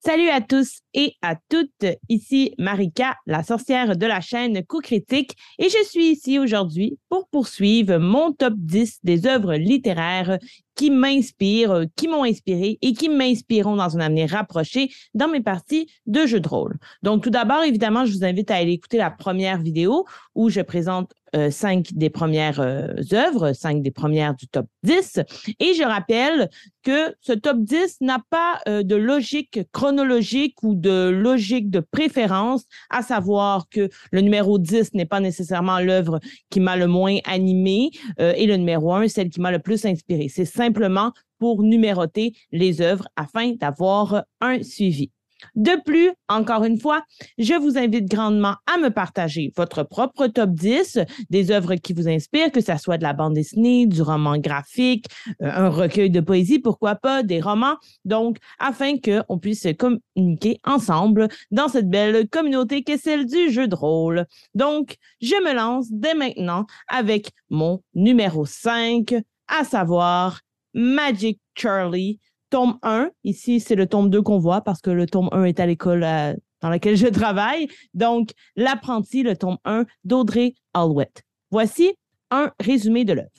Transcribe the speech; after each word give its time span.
Salut 0.00 0.28
à 0.28 0.40
tous 0.40 0.78
et 0.94 1.16
à 1.22 1.34
toutes, 1.34 1.84
ici 2.08 2.54
Marika, 2.56 3.16
la 3.26 3.42
sorcière 3.42 3.96
de 3.96 4.06
la 4.06 4.20
chaîne 4.20 4.64
Coup 4.64 4.78
Critique, 4.78 5.36
et 5.58 5.68
je 5.68 5.84
suis 5.84 6.12
ici 6.12 6.38
aujourd'hui 6.38 7.00
pour 7.08 7.28
poursuivre 7.28 7.98
mon 7.98 8.32
top 8.32 8.54
10 8.56 9.00
des 9.02 9.26
œuvres 9.26 9.54
littéraires 9.54 10.38
qui 10.76 10.92
m'inspirent, 10.92 11.86
qui 11.96 12.06
m'ont 12.06 12.22
inspiré 12.22 12.78
et 12.80 12.92
qui 12.92 13.08
m'inspireront 13.08 13.74
dans 13.74 13.96
un 13.96 14.00
avenir 14.00 14.30
rapproché 14.30 14.88
dans 15.14 15.26
mes 15.26 15.40
parties 15.40 15.90
de 16.06 16.26
jeux 16.26 16.38
de 16.38 16.48
rôle. 16.48 16.78
Donc, 17.02 17.24
tout 17.24 17.30
d'abord, 17.30 17.64
évidemment, 17.64 18.06
je 18.06 18.12
vous 18.12 18.24
invite 18.24 18.52
à 18.52 18.54
aller 18.54 18.74
écouter 18.74 18.98
la 18.98 19.10
première 19.10 19.60
vidéo 19.60 20.06
où 20.36 20.48
je 20.48 20.60
présente 20.60 21.12
euh, 21.36 21.50
cinq 21.50 21.92
des 21.94 22.10
premières 22.10 22.60
euh, 22.60 22.94
œuvres, 23.12 23.52
cinq 23.52 23.82
des 23.82 23.90
premières 23.90 24.34
du 24.34 24.48
top 24.48 24.66
10. 24.82 25.20
Et 25.60 25.74
je 25.74 25.82
rappelle 25.82 26.48
que 26.82 27.14
ce 27.20 27.32
top 27.32 27.58
10 27.60 27.98
n'a 28.00 28.18
pas 28.30 28.60
euh, 28.68 28.82
de 28.82 28.96
logique 28.96 29.60
chronologique 29.72 30.62
ou 30.62 30.74
de 30.74 31.08
logique 31.08 31.70
de 31.70 31.80
préférence, 31.80 32.64
à 32.90 33.02
savoir 33.02 33.68
que 33.68 33.88
le 34.10 34.20
numéro 34.20 34.58
10 34.58 34.94
n'est 34.94 35.06
pas 35.06 35.20
nécessairement 35.20 35.80
l'œuvre 35.80 36.20
qui 36.50 36.60
m'a 36.60 36.76
le 36.76 36.86
moins 36.86 37.18
animé 37.24 37.90
et 38.18 38.46
le 38.46 38.56
numéro 38.56 38.92
1, 38.92 39.08
celle 39.08 39.30
qui 39.30 39.40
m'a 39.40 39.50
le 39.50 39.58
plus 39.58 39.84
inspiré. 39.84 40.28
C'est 40.28 40.44
simplement 40.44 41.12
pour 41.38 41.62
numéroter 41.62 42.32
les 42.52 42.80
œuvres 42.80 43.08
afin 43.16 43.52
d'avoir 43.52 44.24
un 44.40 44.62
suivi. 44.62 45.10
De 45.54 45.80
plus, 45.84 46.10
encore 46.28 46.64
une 46.64 46.78
fois, 46.78 47.02
je 47.38 47.54
vous 47.54 47.78
invite 47.78 48.06
grandement 48.06 48.56
à 48.66 48.78
me 48.78 48.90
partager 48.90 49.52
votre 49.56 49.82
propre 49.82 50.26
top 50.26 50.50
10 50.50 51.00
des 51.30 51.50
œuvres 51.50 51.74
qui 51.76 51.92
vous 51.92 52.08
inspirent, 52.08 52.52
que 52.52 52.60
ce 52.60 52.76
soit 52.76 52.98
de 52.98 53.02
la 53.02 53.12
bande 53.12 53.34
dessinée, 53.34 53.86
du 53.86 54.02
roman 54.02 54.38
graphique, 54.38 55.06
euh, 55.42 55.50
un 55.50 55.68
recueil 55.68 56.10
de 56.10 56.20
poésie, 56.20 56.58
pourquoi 56.58 56.94
pas, 56.94 57.22
des 57.22 57.40
romans. 57.40 57.76
Donc, 58.04 58.38
afin 58.58 58.96
qu'on 58.98 59.38
puisse 59.38 59.66
communiquer 59.78 60.60
ensemble 60.64 61.28
dans 61.50 61.68
cette 61.68 61.88
belle 61.88 62.28
communauté 62.28 62.82
qu'est 62.82 62.98
celle 62.98 63.26
du 63.26 63.50
jeu 63.50 63.68
de 63.68 63.74
rôle. 63.74 64.26
Donc, 64.54 64.96
je 65.20 65.34
me 65.44 65.54
lance 65.54 65.86
dès 65.90 66.14
maintenant 66.14 66.66
avec 66.88 67.30
mon 67.50 67.82
numéro 67.94 68.44
5, 68.44 69.14
à 69.48 69.64
savoir 69.64 70.40
Magic 70.74 71.40
Charlie 71.54 72.20
tome 72.50 72.78
1. 72.82 73.10
Ici, 73.24 73.60
c'est 73.60 73.74
le 73.74 73.86
tome 73.86 74.10
2 74.10 74.22
qu'on 74.22 74.38
voit 74.38 74.60
parce 74.60 74.80
que 74.80 74.90
le 74.90 75.06
tome 75.06 75.28
1 75.32 75.44
est 75.44 75.60
à 75.60 75.66
l'école 75.66 76.04
euh, 76.04 76.34
dans 76.60 76.70
laquelle 76.70 76.96
je 76.96 77.06
travaille. 77.08 77.68
Donc, 77.94 78.30
L'apprenti, 78.56 79.22
le 79.22 79.36
tome 79.36 79.58
1 79.64 79.86
d'Audrey 80.04 80.54
Alwett. 80.74 81.22
Voici 81.50 81.94
un 82.30 82.52
résumé 82.60 83.04
de 83.04 83.14
l'œuvre. 83.14 83.30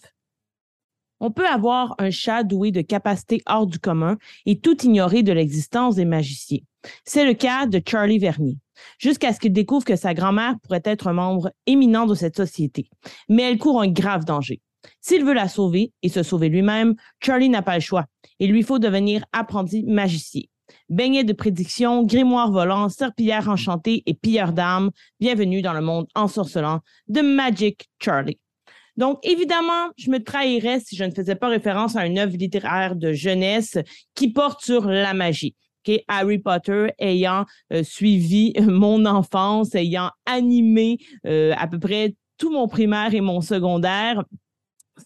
On 1.19 1.31
peut 1.31 1.47
avoir 1.47 1.95
un 1.97 2.11
chat 2.11 2.43
doué 2.43 2.71
de 2.71 2.81
capacités 2.81 3.41
hors 3.45 3.67
du 3.67 3.77
commun 3.77 4.17
et 4.45 4.59
tout 4.59 4.85
ignorer 4.85 5.21
de 5.21 5.33
l'existence 5.33 5.95
des 5.95 6.05
magiciens. 6.05 6.61
C'est 7.03 7.25
le 7.25 7.33
cas 7.33 7.65
de 7.65 7.81
Charlie 7.85 8.19
Vernier, 8.19 8.57
jusqu'à 8.97 9.33
ce 9.33 9.39
qu'il 9.39 9.51
découvre 9.51 9.83
que 9.83 9.97
sa 9.97 10.13
grand-mère 10.13 10.55
pourrait 10.63 10.81
être 10.85 11.07
un 11.07 11.13
membre 11.13 11.51
éminent 11.65 12.05
de 12.05 12.15
cette 12.15 12.37
société. 12.37 12.89
Mais 13.27 13.43
elle 13.43 13.57
court 13.57 13.81
un 13.81 13.89
grave 13.89 14.23
danger. 14.23 14.61
S'il 15.01 15.23
veut 15.25 15.33
la 15.33 15.47
sauver 15.47 15.91
et 16.01 16.09
se 16.09 16.23
sauver 16.23 16.49
lui-même, 16.49 16.95
Charlie 17.21 17.49
n'a 17.49 17.61
pas 17.61 17.75
le 17.75 17.81
choix. 17.81 18.05
Il 18.39 18.51
lui 18.51 18.63
faut 18.63 18.79
devenir 18.79 19.23
apprenti 19.33 19.83
magicien. 19.83 20.43
Baigné 20.89 21.23
de 21.23 21.33
prédictions, 21.33 22.03
grimoire 22.03 22.51
volant, 22.51 22.89
serpillière 22.89 23.49
enchantée 23.49 24.03
et 24.05 24.13
pilleur 24.13 24.53
d'âmes, 24.53 24.91
bienvenue 25.19 25.61
dans 25.61 25.73
le 25.73 25.81
monde 25.81 26.07
ensorcelant 26.15 26.81
de 27.07 27.21
Magic 27.21 27.89
Charlie. 27.99 28.39
Donc, 28.95 29.19
évidemment, 29.23 29.89
je 29.97 30.11
me 30.11 30.23
trahirais 30.23 30.79
si 30.79 30.95
je 30.95 31.05
ne 31.05 31.11
faisais 31.11 31.35
pas 31.35 31.47
référence 31.47 31.95
à 31.95 32.05
une 32.05 32.19
œuvre 32.19 32.35
littéraire 32.37 32.95
de 32.95 33.13
jeunesse 33.13 33.77
qui 34.13 34.31
porte 34.31 34.63
sur 34.63 34.85
la 34.85 35.13
magie. 35.13 35.55
Harry 36.07 36.39
Potter 36.39 36.87
ayant 36.99 37.45
euh, 37.73 37.83
suivi 37.83 38.53
mon 38.61 39.05
enfance, 39.05 39.75
ayant 39.75 40.11
animé 40.25 40.99
euh, 41.25 41.53
à 41.57 41.67
peu 41.67 41.79
près 41.79 42.15
tout 42.37 42.51
mon 42.51 42.67
primaire 42.67 43.13
et 43.13 43.21
mon 43.21 43.41
secondaire, 43.41 44.23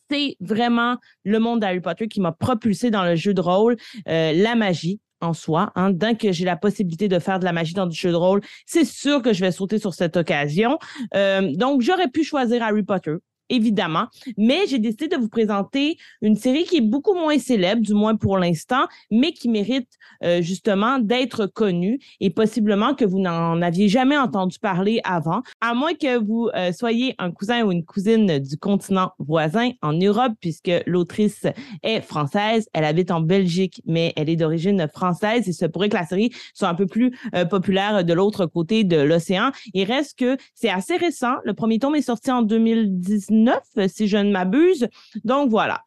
c'est 0.09 0.35
vraiment 0.39 0.97
le 1.23 1.39
monde 1.39 1.59
d'Harry 1.59 1.81
Potter 1.81 2.07
qui 2.07 2.21
m'a 2.21 2.31
propulsé 2.31 2.91
dans 2.91 3.03
le 3.03 3.15
jeu 3.15 3.33
de 3.33 3.41
rôle, 3.41 3.77
euh, 4.07 4.33
la 4.33 4.55
magie 4.55 4.99
en 5.21 5.33
soi. 5.33 5.71
Hein. 5.75 5.91
Dès 5.91 6.15
que 6.15 6.31
j'ai 6.31 6.45
la 6.45 6.57
possibilité 6.57 7.07
de 7.07 7.19
faire 7.19 7.39
de 7.39 7.45
la 7.45 7.53
magie 7.53 7.73
dans 7.73 7.87
du 7.87 7.97
jeu 7.97 8.11
de 8.11 8.15
rôle, 8.15 8.41
c'est 8.65 8.85
sûr 8.85 9.21
que 9.21 9.33
je 9.33 9.41
vais 9.41 9.51
sauter 9.51 9.79
sur 9.79 9.93
cette 9.93 10.17
occasion. 10.17 10.77
Euh, 11.15 11.53
donc, 11.55 11.81
j'aurais 11.81 12.09
pu 12.09 12.23
choisir 12.23 12.61
Harry 12.61 12.83
Potter 12.83 13.15
évidemment, 13.53 14.07
mais 14.35 14.61
j'ai 14.67 14.79
décidé 14.79 15.07
de 15.07 15.15
vous 15.15 15.29
présenter 15.29 15.97
une 16.21 16.35
série 16.35 16.63
qui 16.63 16.77
est 16.77 16.81
beaucoup 16.81 17.13
moins 17.13 17.37
célèbre, 17.37 17.81
du 17.81 17.93
moins 17.93 18.15
pour 18.15 18.37
l'instant, 18.37 18.87
mais 19.11 19.31
qui 19.31 19.47
mérite 19.47 19.89
euh, 20.23 20.41
justement 20.41 20.97
d'être 20.97 21.45
connue 21.45 21.99
et 22.19 22.31
possiblement 22.31 22.95
que 22.95 23.05
vous 23.05 23.19
n'en 23.19 23.61
aviez 23.61 23.89
jamais 23.89 24.17
entendu 24.17 24.57
parler 24.59 25.01
avant, 25.03 25.43
à 25.61 25.75
moins 25.75 25.93
que 25.93 26.17
vous 26.17 26.49
euh, 26.55 26.71
soyez 26.71 27.13
un 27.19 27.31
cousin 27.31 27.63
ou 27.63 27.71
une 27.71 27.85
cousine 27.85 28.39
du 28.39 28.57
continent 28.57 29.11
voisin 29.19 29.69
en 29.83 29.93
Europe, 29.93 30.33
puisque 30.41 30.71
l'autrice 30.87 31.45
est 31.83 32.01
française, 32.01 32.67
elle 32.73 32.85
habite 32.85 33.11
en 33.11 33.21
Belgique, 33.21 33.81
mais 33.85 34.13
elle 34.15 34.29
est 34.29 34.35
d'origine 34.35 34.87
française 34.91 35.47
et 35.47 35.53
se 35.53 35.65
pourrait 35.65 35.89
que 35.89 35.97
la 35.97 36.07
série 36.07 36.31
soit 36.55 36.69
un 36.69 36.75
peu 36.75 36.87
plus 36.87 37.15
euh, 37.35 37.45
populaire 37.45 38.03
de 38.03 38.13
l'autre 38.13 38.47
côté 38.47 38.83
de 38.83 38.97
l'océan. 38.97 39.51
Il 39.75 39.83
reste 39.83 40.17
que 40.17 40.37
c'est 40.55 40.69
assez 40.69 40.97
récent. 40.97 41.35
Le 41.45 41.53
premier 41.53 41.77
tome 41.77 41.95
est 41.95 42.01
sorti 42.01 42.31
en 42.31 42.41
2019 42.41 43.42
si 43.87 44.07
je 44.07 44.17
ne 44.17 44.31
m'abuse. 44.31 44.87
Donc 45.23 45.49
voilà. 45.49 45.81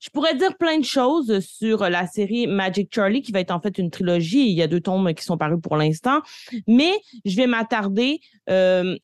Je 0.00 0.08
pourrais 0.10 0.34
dire 0.34 0.56
plein 0.56 0.78
de 0.78 0.84
choses 0.84 1.40
sur 1.40 1.88
la 1.88 2.06
série 2.06 2.46
Magic 2.46 2.94
Charlie, 2.94 3.22
qui 3.22 3.32
va 3.32 3.40
être 3.40 3.50
en 3.50 3.60
fait 3.60 3.78
une 3.78 3.90
trilogie. 3.90 4.48
Il 4.48 4.56
y 4.56 4.62
a 4.62 4.66
deux 4.66 4.80
tomes 4.80 5.12
qui 5.14 5.24
sont 5.24 5.36
parus 5.36 5.60
pour 5.62 5.76
l'instant, 5.76 6.22
mais 6.66 6.92
je 7.24 7.36
vais 7.36 7.46
m'attarder 7.46 8.20
euh, 8.48 8.96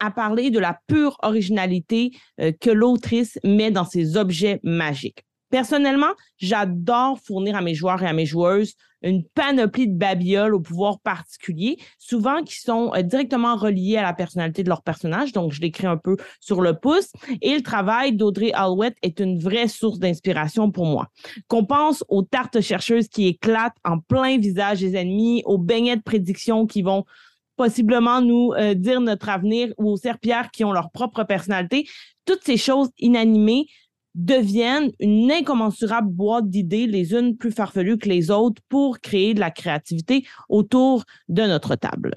à 0.00 0.10
parler 0.10 0.50
de 0.50 0.58
la 0.58 0.80
pure 0.86 1.16
originalité 1.22 2.10
euh, 2.40 2.52
que 2.58 2.70
l'autrice 2.70 3.38
met 3.44 3.70
dans 3.70 3.84
ses 3.84 4.16
objets 4.16 4.60
magiques. 4.62 5.24
Personnellement, 5.50 6.12
j'adore 6.38 7.18
fournir 7.20 7.56
à 7.56 7.60
mes 7.60 7.74
joueurs 7.74 8.02
et 8.02 8.06
à 8.06 8.12
mes 8.12 8.26
joueuses 8.26 8.74
une 9.02 9.24
panoplie 9.24 9.88
de 9.88 9.96
babioles 9.96 10.54
au 10.54 10.60
pouvoir 10.60 11.00
particulier, 11.00 11.78
souvent 11.98 12.42
qui 12.42 12.60
sont 12.60 12.92
euh, 12.94 13.02
directement 13.02 13.56
reliés 13.56 13.96
à 13.96 14.02
la 14.02 14.12
personnalité 14.12 14.62
de 14.62 14.68
leur 14.68 14.82
personnage. 14.82 15.32
Donc, 15.32 15.52
je 15.52 15.60
l'écris 15.60 15.86
un 15.86 15.96
peu 15.96 16.16
sur 16.40 16.60
le 16.60 16.74
pouce. 16.74 17.10
Et 17.40 17.54
le 17.54 17.62
travail 17.62 18.14
d'Audrey 18.14 18.52
Alwett 18.52 18.96
est 19.02 19.20
une 19.20 19.38
vraie 19.38 19.68
source 19.68 19.98
d'inspiration 19.98 20.70
pour 20.70 20.86
moi. 20.86 21.08
Qu'on 21.48 21.64
pense 21.64 22.04
aux 22.08 22.22
tartes 22.22 22.60
chercheuses 22.60 23.08
qui 23.08 23.26
éclatent 23.26 23.76
en 23.84 23.98
plein 23.98 24.38
visage 24.38 24.80
des 24.80 24.96
ennemis, 24.96 25.42
aux 25.46 25.58
beignets 25.58 25.96
de 25.96 26.02
prédiction 26.02 26.66
qui 26.66 26.82
vont 26.82 27.04
possiblement 27.56 28.22
nous 28.22 28.52
euh, 28.54 28.72
dire 28.74 29.00
notre 29.00 29.28
avenir 29.28 29.72
ou 29.76 29.90
aux 29.90 29.96
serpillères 29.96 30.50
qui 30.50 30.64
ont 30.64 30.72
leur 30.72 30.90
propre 30.90 31.24
personnalité. 31.24 31.86
Toutes 32.24 32.42
ces 32.42 32.56
choses 32.56 32.88
inanimées 32.98 33.66
deviennent 34.14 34.90
une 35.00 35.30
incommensurable 35.30 36.10
boîte 36.10 36.48
d'idées, 36.48 36.86
les 36.86 37.12
unes 37.12 37.36
plus 37.36 37.52
farfelues 37.52 37.98
que 37.98 38.08
les 38.08 38.30
autres, 38.30 38.60
pour 38.68 39.00
créer 39.00 39.34
de 39.34 39.40
la 39.40 39.50
créativité 39.50 40.26
autour 40.48 41.04
de 41.28 41.42
notre 41.42 41.76
table. 41.76 42.16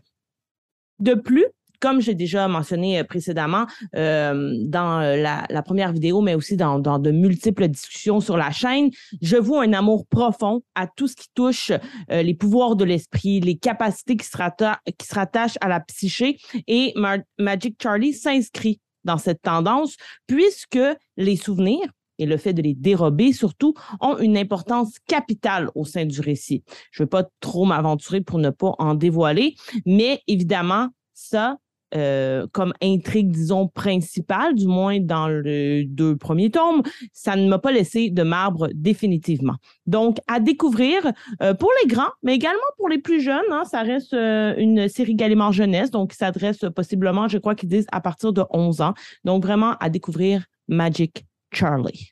De 1.00 1.14
plus, 1.16 1.46
comme 1.84 2.00
j'ai 2.00 2.16
déjà 2.16 2.48
mentionné 2.48 2.98
euh, 2.98 3.03
précédemment 3.03 3.66
euh, 3.98 4.53
dans 4.62 5.02
euh, 5.02 5.18
la, 5.18 5.62
première 5.64 5.92
vidéo, 5.92 6.22
mais 6.22 6.34
aussi 6.34 6.56
dans, 6.56 6.80
de 6.80 7.12
multiples 7.12 7.68
discussions 7.68 8.22
sur 8.22 8.38
la 8.38 8.52
chaîne, 8.52 8.90
je 9.22 9.36
vois 9.36 9.64
un 9.64 9.74
amour 9.74 10.06
profond 10.08 10.62
à 10.76 10.88
tout 10.88 11.09
ce 11.09 11.16
qui 11.18 11.28
touche 11.34 11.74
les 12.09 12.34
pouvoirs 12.34 12.76
de 12.76 12.86
l'esprit, 12.86 13.42
les 13.42 13.58
capacités 13.58 14.16
qui 14.16 14.26
se 14.26 14.38
rattachent 14.38 15.58
à 15.59 15.68
la 15.68 15.80
psyché. 15.82 16.38
Et 16.68 16.94
Magic 17.38 17.82
Charlie 17.82 18.14
s'inscrit 18.14 18.80
dans 19.03 19.18
cette 19.18 19.41
tendance, 19.41 19.96
puisque 20.28 20.80
les 21.18 21.36
souvenirs 21.36 21.88
et 22.19 22.25
le 22.25 22.38
fait 22.38 22.53
de 22.53 22.62
les 22.62 22.74
dérober 22.74 23.34
surtout 23.34 23.74
ont 24.00 24.18
une 24.18 24.38
importance 24.38 24.97
capitale 25.08 25.69
au 25.75 25.86
sein 25.86 26.06
du 26.06 26.22
récit. 26.22 26.64
Je 26.91 27.02
ne 27.02 27.06
veux 27.06 27.09
pas 27.09 27.25
trop 27.40 27.66
m'aventurer 27.66 28.22
pour 28.22 28.40
ne 28.40 28.50
pas 28.50 28.76
en 28.79 28.94
dévoiler, 28.94 29.55
mais 29.85 30.22
évidemment, 30.28 30.90
ça, 31.14 31.58
euh, 31.95 32.47
comme 32.51 32.73
intrigue, 32.81 33.31
disons, 33.31 33.67
principale, 33.67 34.55
du 34.55 34.67
moins 34.67 34.99
dans 34.99 35.28
les 35.28 35.85
deux 35.85 36.17
premiers 36.17 36.49
tomes, 36.49 36.81
ça 37.11 37.35
ne 37.35 37.47
m'a 37.47 37.59
pas 37.59 37.72
laissé 37.72 38.09
de 38.09 38.23
marbre 38.23 38.69
définitivement. 38.73 39.55
Donc, 39.85 40.17
à 40.28 40.40
découvrir 40.40 41.11
euh, 41.41 41.53
pour 41.53 41.69
les 41.81 41.87
grands, 41.87 42.11
mais 42.23 42.35
également 42.35 42.59
pour 42.78 42.90
les 42.90 42.97
plus 42.97 43.22
jeunes. 43.22 43.43
Hein, 43.51 43.63
ça 43.66 43.81
reste 43.81 44.13
euh, 44.13 44.55
une 44.57 44.87
série 44.87 45.16
Gallimard 45.16 45.53
Jeunesse, 45.53 45.91
donc 45.91 46.11
qui 46.11 46.17
s'adresse 46.17 46.66
possiblement, 46.75 47.28
je 47.28 47.37
crois 47.37 47.53
qu'ils 47.55 47.69
disent, 47.69 47.87
à 47.91 48.01
partir 48.01 48.34
de 48.34 48.43
11 48.49 48.81
ans. 48.81 48.93
Donc, 49.23 49.43
vraiment 49.43 49.75
à 49.79 49.90
découvrir 49.90 50.45
Magic 50.67 51.25
Charlie. 51.51 52.11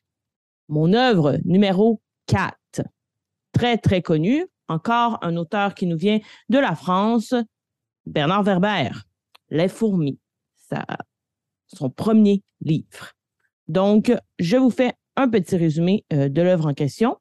Mon 0.69 0.93
œuvre 0.93 1.37
numéro 1.43 2.01
4, 2.27 2.55
très, 3.51 3.77
très 3.77 4.01
connue, 4.01 4.45
encore 4.67 5.17
un 5.21 5.35
auteur 5.37 5.73
qui 5.73 5.85
nous 5.85 5.97
vient 5.97 6.19
de 6.49 6.59
la 6.59 6.75
France, 6.75 7.33
Bernard 8.05 8.43
Werber. 8.43 8.91
Les 9.51 9.67
fourmis, 9.67 10.19
son 11.67 11.89
premier 11.89 12.41
livre. 12.61 13.13
Donc, 13.67 14.11
je 14.39 14.57
vous 14.57 14.69
fais 14.69 14.93
un 15.15 15.29
petit 15.29 15.55
résumé 15.55 16.05
euh, 16.13 16.29
de 16.29 16.41
l'œuvre 16.41 16.67
en 16.67 16.73
question. 16.73 17.17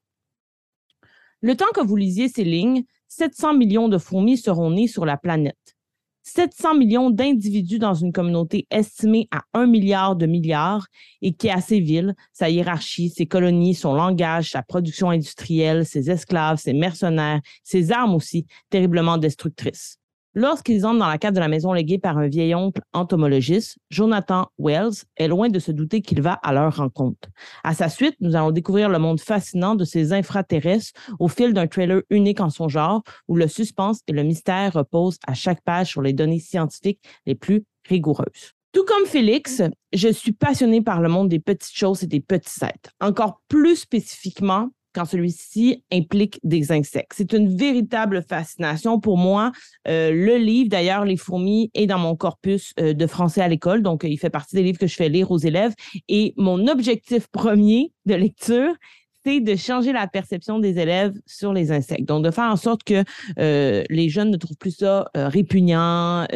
Le 1.40 1.56
temps 1.56 1.70
que 1.74 1.80
vous 1.80 1.96
lisiez 1.96 2.28
ces 2.28 2.44
lignes, 2.44 2.84
700 3.08 3.54
millions 3.54 3.88
de 3.88 3.98
fourmis 3.98 4.36
seront 4.36 4.70
nées 4.70 4.86
sur 4.86 5.04
la 5.04 5.16
planète. 5.16 5.76
700 6.22 6.74
millions 6.74 7.10
d'individus 7.10 7.78
dans 7.78 7.94
une 7.94 8.12
communauté 8.12 8.66
estimée 8.70 9.26
à 9.30 9.42
1 9.54 9.66
milliard 9.66 10.16
de 10.16 10.26
milliards 10.26 10.86
et 11.22 11.32
qui 11.32 11.50
a 11.50 11.60
ses 11.60 11.80
villes, 11.80 12.14
sa 12.32 12.50
hiérarchie, 12.50 13.10
ses 13.10 13.26
colonies, 13.26 13.74
son 13.74 13.94
langage, 13.94 14.50
sa 14.50 14.62
production 14.62 15.10
industrielle, 15.10 15.86
ses 15.86 16.10
esclaves, 16.10 16.58
ses 16.58 16.74
mercenaires, 16.74 17.40
ses 17.64 17.90
armes 17.90 18.14
aussi, 18.14 18.46
terriblement 18.68 19.18
destructrices. 19.18 19.99
Lorsqu'ils 20.34 20.86
entrent 20.86 21.00
dans 21.00 21.08
la 21.08 21.18
cave 21.18 21.34
de 21.34 21.40
la 21.40 21.48
maison 21.48 21.72
léguée 21.72 21.98
par 21.98 22.16
un 22.16 22.28
vieil 22.28 22.54
oncle 22.54 22.80
entomologiste, 22.92 23.78
Jonathan 23.90 24.46
Wells 24.58 25.02
est 25.16 25.26
loin 25.26 25.48
de 25.48 25.58
se 25.58 25.72
douter 25.72 26.02
qu'il 26.02 26.22
va 26.22 26.34
à 26.34 26.52
leur 26.52 26.76
rencontre. 26.76 27.28
À 27.64 27.74
sa 27.74 27.88
suite, 27.88 28.14
nous 28.20 28.36
allons 28.36 28.52
découvrir 28.52 28.88
le 28.88 29.00
monde 29.00 29.20
fascinant 29.20 29.74
de 29.74 29.84
ces 29.84 30.12
infraterrestres 30.12 30.92
au 31.18 31.26
fil 31.26 31.52
d'un 31.52 31.66
trailer 31.66 32.02
unique 32.10 32.40
en 32.40 32.48
son 32.48 32.68
genre, 32.68 33.02
où 33.26 33.34
le 33.34 33.48
suspense 33.48 34.02
et 34.06 34.12
le 34.12 34.22
mystère 34.22 34.72
reposent 34.74 35.18
à 35.26 35.34
chaque 35.34 35.62
page 35.62 35.88
sur 35.88 36.00
les 36.00 36.12
données 36.12 36.38
scientifiques 36.38 37.00
les 37.26 37.34
plus 37.34 37.64
rigoureuses. 37.88 38.54
Tout 38.72 38.84
comme 38.84 39.06
Félix, 39.06 39.62
je 39.92 40.08
suis 40.08 40.30
passionné 40.30 40.80
par 40.80 41.00
le 41.00 41.08
monde 41.08 41.28
des 41.28 41.40
petites 41.40 41.76
choses 41.76 42.04
et 42.04 42.06
des 42.06 42.20
petits 42.20 42.64
êtres. 42.64 42.92
Encore 43.00 43.40
plus 43.48 43.74
spécifiquement 43.74 44.68
quand 44.94 45.04
celui-ci 45.04 45.84
implique 45.92 46.40
des 46.42 46.72
insectes. 46.72 47.12
C'est 47.14 47.32
une 47.32 47.56
véritable 47.56 48.24
fascination 48.28 49.00
pour 49.00 49.16
moi. 49.16 49.52
Euh, 49.88 50.10
le 50.10 50.36
livre, 50.36 50.68
d'ailleurs, 50.68 51.04
Les 51.04 51.16
fourmis, 51.16 51.70
est 51.74 51.86
dans 51.86 51.98
mon 51.98 52.16
corpus 52.16 52.72
euh, 52.80 52.92
de 52.92 53.06
français 53.06 53.40
à 53.40 53.48
l'école, 53.48 53.82
donc 53.82 54.04
il 54.04 54.18
fait 54.18 54.30
partie 54.30 54.56
des 54.56 54.62
livres 54.62 54.78
que 54.78 54.86
je 54.86 54.94
fais 54.94 55.08
lire 55.08 55.30
aux 55.30 55.38
élèves. 55.38 55.74
Et 56.08 56.34
mon 56.36 56.66
objectif 56.66 57.26
premier 57.32 57.92
de 58.06 58.14
lecture, 58.14 58.74
c'est 59.24 59.40
de 59.40 59.54
changer 59.54 59.92
la 59.92 60.06
perception 60.06 60.58
des 60.58 60.78
élèves 60.78 61.12
sur 61.26 61.52
les 61.52 61.72
insectes. 61.72 62.06
Donc, 62.06 62.24
de 62.24 62.30
faire 62.30 62.50
en 62.50 62.56
sorte 62.56 62.84
que 62.84 63.04
euh, 63.38 63.84
les 63.90 64.08
jeunes 64.08 64.30
ne 64.30 64.36
trouvent 64.38 64.56
plus 64.56 64.76
ça 64.78 65.10
répugnant, 65.14 66.26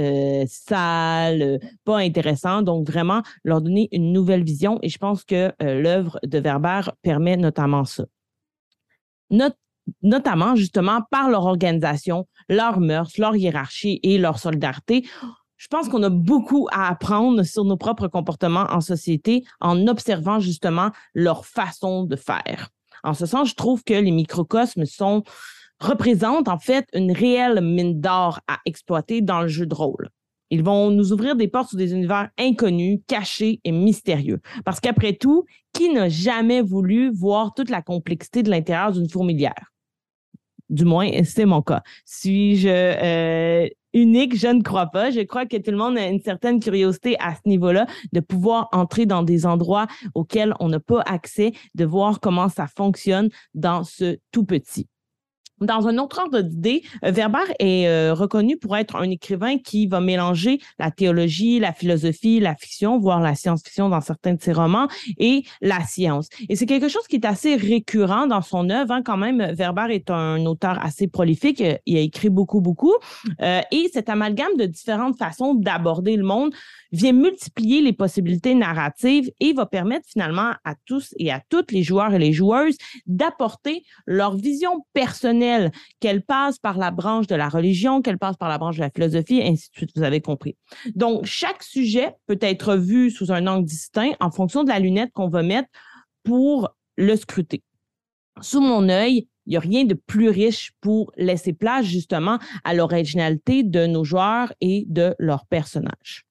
sale, 0.46 1.60
pas 1.84 1.98
intéressant. 1.98 2.60
Donc, 2.60 2.86
vraiment 2.86 3.22
leur 3.42 3.62
donner 3.62 3.88
une 3.90 4.12
nouvelle 4.12 4.44
vision. 4.44 4.78
Et 4.82 4.90
je 4.90 4.98
pense 4.98 5.24
que 5.24 5.50
l'œuvre 5.60 6.18
de 6.24 6.38
Verber 6.38 6.82
permet 7.02 7.38
notamment 7.38 7.86
ça 7.86 8.04
notamment 10.02 10.56
justement 10.56 11.00
par 11.10 11.28
leur 11.28 11.44
organisation, 11.44 12.26
leurs 12.48 12.80
mœurs, 12.80 13.18
leur 13.18 13.36
hiérarchie 13.36 14.00
et 14.02 14.18
leur 14.18 14.38
solidarité. 14.38 15.06
Je 15.56 15.68
pense 15.68 15.88
qu'on 15.88 16.02
a 16.02 16.10
beaucoup 16.10 16.68
à 16.72 16.88
apprendre 16.88 17.42
sur 17.42 17.64
nos 17.64 17.76
propres 17.76 18.08
comportements 18.08 18.66
en 18.70 18.80
société 18.80 19.44
en 19.60 19.86
observant 19.86 20.40
justement 20.40 20.90
leur 21.14 21.46
façon 21.46 22.04
de 22.04 22.16
faire. 22.16 22.68
En 23.02 23.14
ce 23.14 23.26
sens, 23.26 23.50
je 23.50 23.54
trouve 23.54 23.84
que 23.84 23.94
les 23.94 24.10
microcosmes 24.10 24.86
sont 24.86 25.22
représentent 25.80 26.48
en 26.48 26.58
fait 26.58 26.86
une 26.94 27.12
réelle 27.12 27.60
mine 27.60 28.00
d'or 28.00 28.40
à 28.48 28.58
exploiter 28.64 29.20
dans 29.20 29.42
le 29.42 29.48
jeu 29.48 29.66
de 29.66 29.74
rôle. 29.74 30.08
Ils 30.50 30.62
vont 30.62 30.90
nous 30.90 31.12
ouvrir 31.12 31.36
des 31.36 31.48
portes 31.48 31.70
sur 31.70 31.78
des 31.78 31.92
univers 31.92 32.30
inconnus, 32.38 33.00
cachés 33.06 33.60
et 33.64 33.72
mystérieux. 33.72 34.40
Parce 34.64 34.80
qu'après 34.80 35.14
tout, 35.14 35.44
qui 35.72 35.92
n'a 35.92 36.08
jamais 36.08 36.62
voulu 36.62 37.10
voir 37.12 37.54
toute 37.54 37.70
la 37.70 37.82
complexité 37.82 38.42
de 38.42 38.50
l'intérieur 38.50 38.92
d'une 38.92 39.08
fourmilière? 39.08 39.72
Du 40.70 40.84
moins, 40.84 41.10
c'est 41.24 41.44
mon 41.44 41.62
cas. 41.62 41.82
Suis-je 42.04 42.68
euh, 42.68 43.68
unique? 43.92 44.36
Je 44.36 44.48
ne 44.48 44.62
crois 44.62 44.86
pas. 44.86 45.10
Je 45.10 45.20
crois 45.20 45.46
que 45.46 45.56
tout 45.56 45.70
le 45.70 45.76
monde 45.76 45.98
a 45.98 46.08
une 46.08 46.20
certaine 46.20 46.58
curiosité 46.58 47.16
à 47.20 47.34
ce 47.34 47.48
niveau-là 47.48 47.86
de 48.12 48.20
pouvoir 48.20 48.68
entrer 48.72 49.06
dans 49.06 49.22
des 49.22 49.46
endroits 49.46 49.86
auxquels 50.14 50.54
on 50.60 50.68
n'a 50.68 50.80
pas 50.80 51.02
accès, 51.02 51.52
de 51.74 51.84
voir 51.84 52.20
comment 52.20 52.48
ça 52.48 52.66
fonctionne 52.66 53.28
dans 53.54 53.84
ce 53.84 54.18
tout 54.32 54.44
petit. 54.44 54.88
Dans 55.60 55.86
un 55.86 55.98
autre 55.98 56.20
ordre 56.20 56.40
d'idée, 56.40 56.82
euh, 57.04 57.12
Verber 57.12 57.44
est 57.60 57.86
euh, 57.86 58.12
reconnu 58.12 58.56
pour 58.56 58.76
être 58.76 58.96
un 58.96 59.08
écrivain 59.08 59.58
qui 59.58 59.86
va 59.86 60.00
mélanger 60.00 60.60
la 60.80 60.90
théologie, 60.90 61.60
la 61.60 61.72
philosophie, 61.72 62.40
la 62.40 62.56
fiction, 62.56 62.98
voire 62.98 63.20
la 63.20 63.36
science-fiction 63.36 63.88
dans 63.88 64.00
certains 64.00 64.34
de 64.34 64.42
ses 64.42 64.52
romans, 64.52 64.88
et 65.18 65.44
la 65.60 65.80
science. 65.84 66.28
Et 66.48 66.56
c'est 66.56 66.66
quelque 66.66 66.88
chose 66.88 67.06
qui 67.06 67.16
est 67.16 67.24
assez 67.24 67.54
récurrent 67.54 68.26
dans 68.26 68.42
son 68.42 68.68
œuvre. 68.68 68.92
Hein, 68.92 69.02
quand 69.04 69.16
même, 69.16 69.52
Verber 69.52 69.86
est 69.90 70.10
un 70.10 70.44
auteur 70.44 70.84
assez 70.84 71.06
prolifique. 71.06 71.62
Il 71.86 71.96
a 71.96 72.00
écrit 72.00 72.30
beaucoup, 72.30 72.60
beaucoup. 72.60 72.94
Euh, 73.40 73.60
et 73.70 73.88
cet 73.92 74.08
amalgame 74.08 74.56
de 74.58 74.66
différentes 74.66 75.16
façons 75.16 75.54
d'aborder 75.54 76.16
le 76.16 76.24
monde 76.24 76.52
vient 76.94 77.12
multiplier 77.12 77.82
les 77.82 77.92
possibilités 77.92 78.54
narratives 78.54 79.30
et 79.40 79.52
va 79.52 79.66
permettre 79.66 80.06
finalement 80.08 80.52
à 80.64 80.74
tous 80.86 81.14
et 81.18 81.30
à 81.30 81.42
toutes 81.48 81.72
les 81.72 81.82
joueurs 81.82 82.14
et 82.14 82.18
les 82.18 82.32
joueuses 82.32 82.76
d'apporter 83.06 83.84
leur 84.06 84.36
vision 84.36 84.86
personnelle, 84.92 85.70
qu'elle 86.00 86.22
passe 86.22 86.58
par 86.58 86.78
la 86.78 86.90
branche 86.90 87.26
de 87.26 87.34
la 87.34 87.48
religion, 87.48 88.02
qu'elle 88.02 88.18
passe 88.18 88.36
par 88.36 88.48
la 88.48 88.58
branche 88.58 88.76
de 88.76 88.82
la 88.82 88.90
philosophie, 88.90 89.42
ainsi 89.42 89.70
de 89.70 89.76
suite, 89.76 89.90
vous 89.96 90.02
avez 90.02 90.20
compris. 90.20 90.56
Donc, 90.94 91.24
chaque 91.24 91.62
sujet 91.62 92.12
peut 92.26 92.38
être 92.40 92.76
vu 92.76 93.10
sous 93.10 93.32
un 93.32 93.46
angle 93.46 93.66
distinct 93.66 94.12
en 94.20 94.30
fonction 94.30 94.64
de 94.64 94.68
la 94.68 94.78
lunette 94.78 95.10
qu'on 95.12 95.28
va 95.28 95.42
mettre 95.42 95.68
pour 96.22 96.70
le 96.96 97.16
scruter. 97.16 97.62
Sous 98.40 98.60
mon 98.60 98.88
œil, 98.88 99.28
il 99.46 99.50
n'y 99.50 99.56
a 99.56 99.60
rien 99.60 99.84
de 99.84 99.94
plus 99.94 100.28
riche 100.28 100.72
pour 100.80 101.12
laisser 101.16 101.52
place 101.52 101.84
justement 101.84 102.38
à 102.64 102.74
l'originalité 102.74 103.62
de 103.62 103.86
nos 103.86 104.04
joueurs 104.04 104.52
et 104.60 104.84
de 104.88 105.14
leurs 105.18 105.46
personnages. 105.46 106.23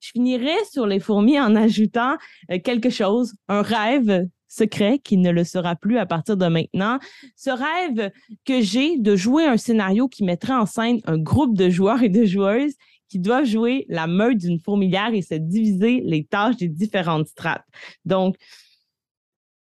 Je 0.00 0.10
finirai 0.12 0.56
sur 0.70 0.86
les 0.86 0.98
fourmis 0.98 1.38
en 1.38 1.54
ajoutant 1.54 2.16
euh, 2.50 2.58
quelque 2.58 2.90
chose, 2.90 3.34
un 3.48 3.62
rêve 3.62 4.26
secret 4.48 4.98
qui 4.98 5.16
ne 5.16 5.30
le 5.30 5.44
sera 5.44 5.76
plus 5.76 5.98
à 5.98 6.06
partir 6.06 6.36
de 6.36 6.46
maintenant. 6.46 6.98
Ce 7.36 7.50
rêve 7.50 8.10
que 8.44 8.60
j'ai 8.60 8.98
de 8.98 9.14
jouer 9.14 9.44
un 9.44 9.56
scénario 9.56 10.08
qui 10.08 10.24
mettrait 10.24 10.54
en 10.54 10.66
scène 10.66 11.00
un 11.04 11.18
groupe 11.18 11.56
de 11.56 11.70
joueurs 11.70 12.02
et 12.02 12.08
de 12.08 12.24
joueuses 12.24 12.74
qui 13.08 13.18
doivent 13.18 13.44
jouer 13.44 13.86
la 13.88 14.06
meute 14.06 14.38
d'une 14.38 14.58
fourmilière 14.58 15.12
et 15.12 15.22
se 15.22 15.34
diviser 15.34 16.00
les 16.04 16.24
tâches 16.24 16.56
des 16.56 16.68
différentes 16.68 17.26
strates. 17.26 17.64
Donc, 18.04 18.36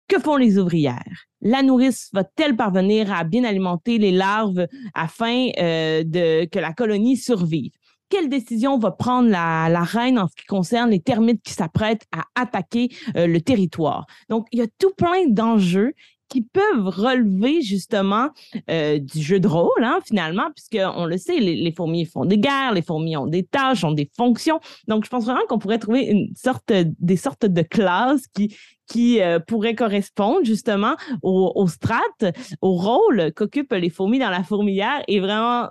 que 0.09 0.21
font 0.21 0.37
les 0.37 0.59
ouvrières? 0.59 1.27
La 1.41 1.63
nourrice 1.63 2.11
va-t-elle 2.13 2.57
parvenir 2.57 3.13
à 3.13 3.25
bien 3.25 3.45
alimenter 3.45 3.99
les 3.99 4.13
larves 4.13 4.67
afin 4.95 5.49
euh, 5.59 6.05
que 6.05 6.59
la 6.59 6.73
colonie 6.73 7.17
survive? 7.17 7.73
Quelle 8.09 8.29
décision 8.29 8.79
va 8.79 8.91
prendre 8.91 9.29
la, 9.29 9.83
reine 9.83 10.19
en 10.19 10.29
ce 10.29 10.35
qui 10.35 10.47
concerne 10.47 10.91
les 10.91 11.01
termites 11.01 11.43
qui 11.43 11.53
s'apprêtent 11.53 12.07
à 12.13 12.25
attaquer 12.41 12.89
euh, 13.17 13.27
le 13.27 13.41
territoire? 13.41 14.07
Donc, 14.29 14.47
il 14.53 14.59
y 14.59 14.63
a 14.63 14.67
tout 14.79 14.93
plein 14.97 15.27
d'enjeux 15.29 15.93
qui 16.29 16.43
peuvent 16.43 16.89
relever 16.89 17.63
justement 17.63 18.31
euh, 18.71 18.99
du 18.99 19.23
jeu 19.23 19.39
de 19.39 19.47
rôle, 19.47 19.85
hein, 19.85 20.01
finalement, 20.05 20.49
puisqu'on 20.55 21.05
le 21.05 21.17
sait, 21.19 21.39
les, 21.39 21.73
fourmis 21.73 22.05
font 22.05 22.25
des 22.25 22.39
guerres, 22.39 22.73
les 22.73 22.83
fourmis 22.83 23.17
ont 23.17 23.27
des 23.27 23.45
tâches, 23.45 23.85
ont 23.85 23.93
des 23.93 24.11
fonctions. 24.17 24.59
Donc, 24.89 25.05
je 25.05 25.11
pense 25.11 25.25
vraiment 25.25 25.47
qu'on 25.49 25.59
pourrait 25.59 25.79
trouver 25.79 26.03
une 26.03 26.35
sorte, 26.35 26.73
des 26.73 27.17
sortes 27.17 27.47
de 27.47 27.63
classes 27.63 28.27
qui, 28.35 28.57
qui 28.89 29.21
euh, 29.21 29.39
pourraient 29.39 29.77
correspondre 29.77 30.45
justement 30.45 30.97
aux, 31.23 31.53
aux 31.55 31.69
strates, 31.69 32.25
au 32.61 32.73
rôle 32.73 33.33
qu'occupent 33.35 33.75
les 33.75 33.91
fourmis 33.91 34.19
dans 34.19 34.31
la 34.31 34.43
fourmilière. 34.43 35.03
Et 35.07 35.21
vraiment, 35.21 35.69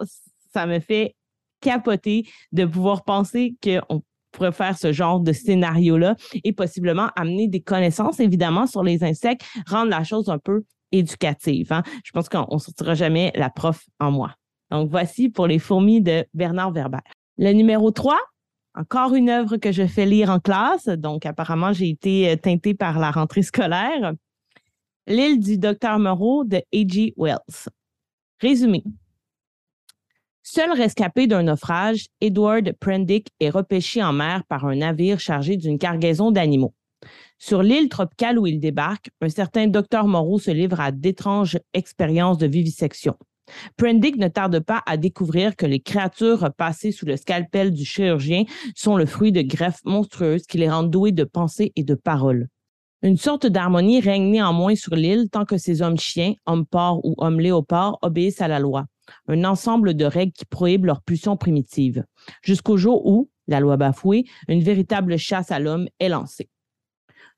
ça 0.54 0.66
me 0.68 0.80
fait 0.80 1.16
capoter 1.66 2.28
de 2.52 2.66
pouvoir 2.66 3.04
penser 3.04 3.56
qu'on 3.64 4.04
pourrait 4.32 4.52
faire 4.52 4.78
ce 4.78 4.92
genre 4.92 5.20
de 5.20 5.34
scénario-là 5.34 6.16
et 6.44 6.54
possiblement 6.54 7.10
amener 7.16 7.48
des 7.48 7.62
connaissances, 7.62 8.20
évidemment, 8.20 8.68
sur 8.68 8.84
les 8.84 9.04
insectes, 9.04 9.44
rendre 9.68 9.90
la 9.90 10.04
chose 10.04 10.30
un 10.30 10.38
peu 10.38 10.64
éducative. 10.92 11.74
Hein. 11.74 11.82
Je 12.04 12.12
pense 12.12 12.30
qu'on 12.30 12.54
ne 12.54 12.60
sortira 12.60 12.94
jamais 12.94 13.32
la 13.36 13.50
prof 13.50 13.84
en 14.00 14.12
moi. 14.12 14.36
Donc, 14.70 14.90
voici 14.90 15.30
pour 15.30 15.48
les 15.48 15.60
fourmis 15.60 16.02
de 16.02 16.26
Bernard 16.34 16.72
Werber. 16.72 17.00
Le 17.38 17.52
numéro 17.52 17.92
3, 17.92 18.18
encore 18.76 19.16
une 19.16 19.30
œuvre 19.30 19.58
que 19.58 19.72
je 19.72 19.88
fais 19.88 20.06
lire 20.06 20.30
en 20.30 20.40
classe. 20.40 20.86
Donc, 20.86 21.26
apparemment, 21.26 21.74
j'ai 21.74 21.90
été 21.90 22.30
euh, 22.30 22.36
teintée 22.36 22.76
par 22.76 23.00
la 23.00 23.10
rentrée 23.10 23.44
scolaire. 23.44 24.14
L'île 25.08 25.40
du 25.40 25.58
docteur 25.58 25.98
Moreau 25.98 26.44
de 26.44 26.58
A.G. 26.74 27.14
Wells. 27.18 27.70
Résumé. 28.40 28.84
Seul 30.48 30.72
rescapé 30.74 31.26
d'un 31.26 31.42
naufrage, 31.42 32.06
Edward 32.22 32.72
Prendick 32.80 33.30
est 33.40 33.50
repêché 33.50 34.04
en 34.04 34.14
mer 34.14 34.44
par 34.48 34.66
un 34.66 34.76
navire 34.76 35.20
chargé 35.20 35.58
d'une 35.58 35.80
cargaison 35.80 36.30
d'animaux. 36.30 36.76
Sur 37.40 37.64
l'île 37.64 37.90
tropicale 37.90 38.38
où 38.38 38.46
il 38.46 38.60
débarque, 38.60 39.10
un 39.22 39.30
certain 39.30 39.66
docteur 39.66 40.06
Moreau 40.06 40.38
se 40.38 40.52
livre 40.52 40.80
à 40.80 40.92
d'étranges 40.92 41.58
expériences 41.74 42.38
de 42.38 42.46
vivisection. 42.46 43.16
Prendick 43.76 44.18
ne 44.18 44.28
tarde 44.28 44.60
pas 44.60 44.84
à 44.86 44.98
découvrir 44.98 45.56
que 45.56 45.66
les 45.66 45.80
créatures 45.80 46.52
passées 46.56 46.92
sous 46.92 47.08
le 47.08 47.18
scalpel 47.18 47.74
du 47.74 47.84
chirurgien 47.84 48.44
sont 48.76 48.98
le 48.98 49.08
fruit 49.08 49.32
de 49.32 49.42
greffes 49.42 49.84
monstrueuses 49.84 50.46
qui 50.46 50.60
les 50.60 50.70
rendent 50.70 50.92
doués 50.92 51.12
de 51.12 51.24
pensée 51.24 51.72
et 51.76 51.84
de 51.84 51.96
parole. 51.96 52.50
Une 53.02 53.18
sorte 53.18 53.48
d'harmonie 53.48 54.00
règne 54.00 54.30
néanmoins 54.30 54.76
sur 54.76 54.96
l'île 54.96 55.28
tant 55.32 55.46
que 55.46 55.58
ces 55.58 55.82
hommes-chiens, 55.82 56.36
hommes-porcs 56.46 57.04
ou 57.04 57.16
hommes-léopards 57.18 57.98
obéissent 58.04 58.42
à 58.42 58.48
la 58.48 58.60
loi 58.60 58.86
un 59.28 59.44
ensemble 59.44 59.94
de 59.94 60.06
règles 60.06 60.34
qui 60.34 60.46
prohibent 60.46 60.86
leur 60.86 61.02
pulsion 61.02 61.38
primitive, 61.38 62.04
jusqu'au 62.42 62.78
jour 62.78 63.06
où, 63.06 63.30
la 63.48 63.60
loi 63.60 63.78
bafouée, 63.78 64.26
une 64.48 64.64
véritable 64.64 65.18
chasse 65.18 65.52
à 65.52 65.60
l'homme 65.60 65.88
est 66.00 66.10
lancée. 66.10 66.50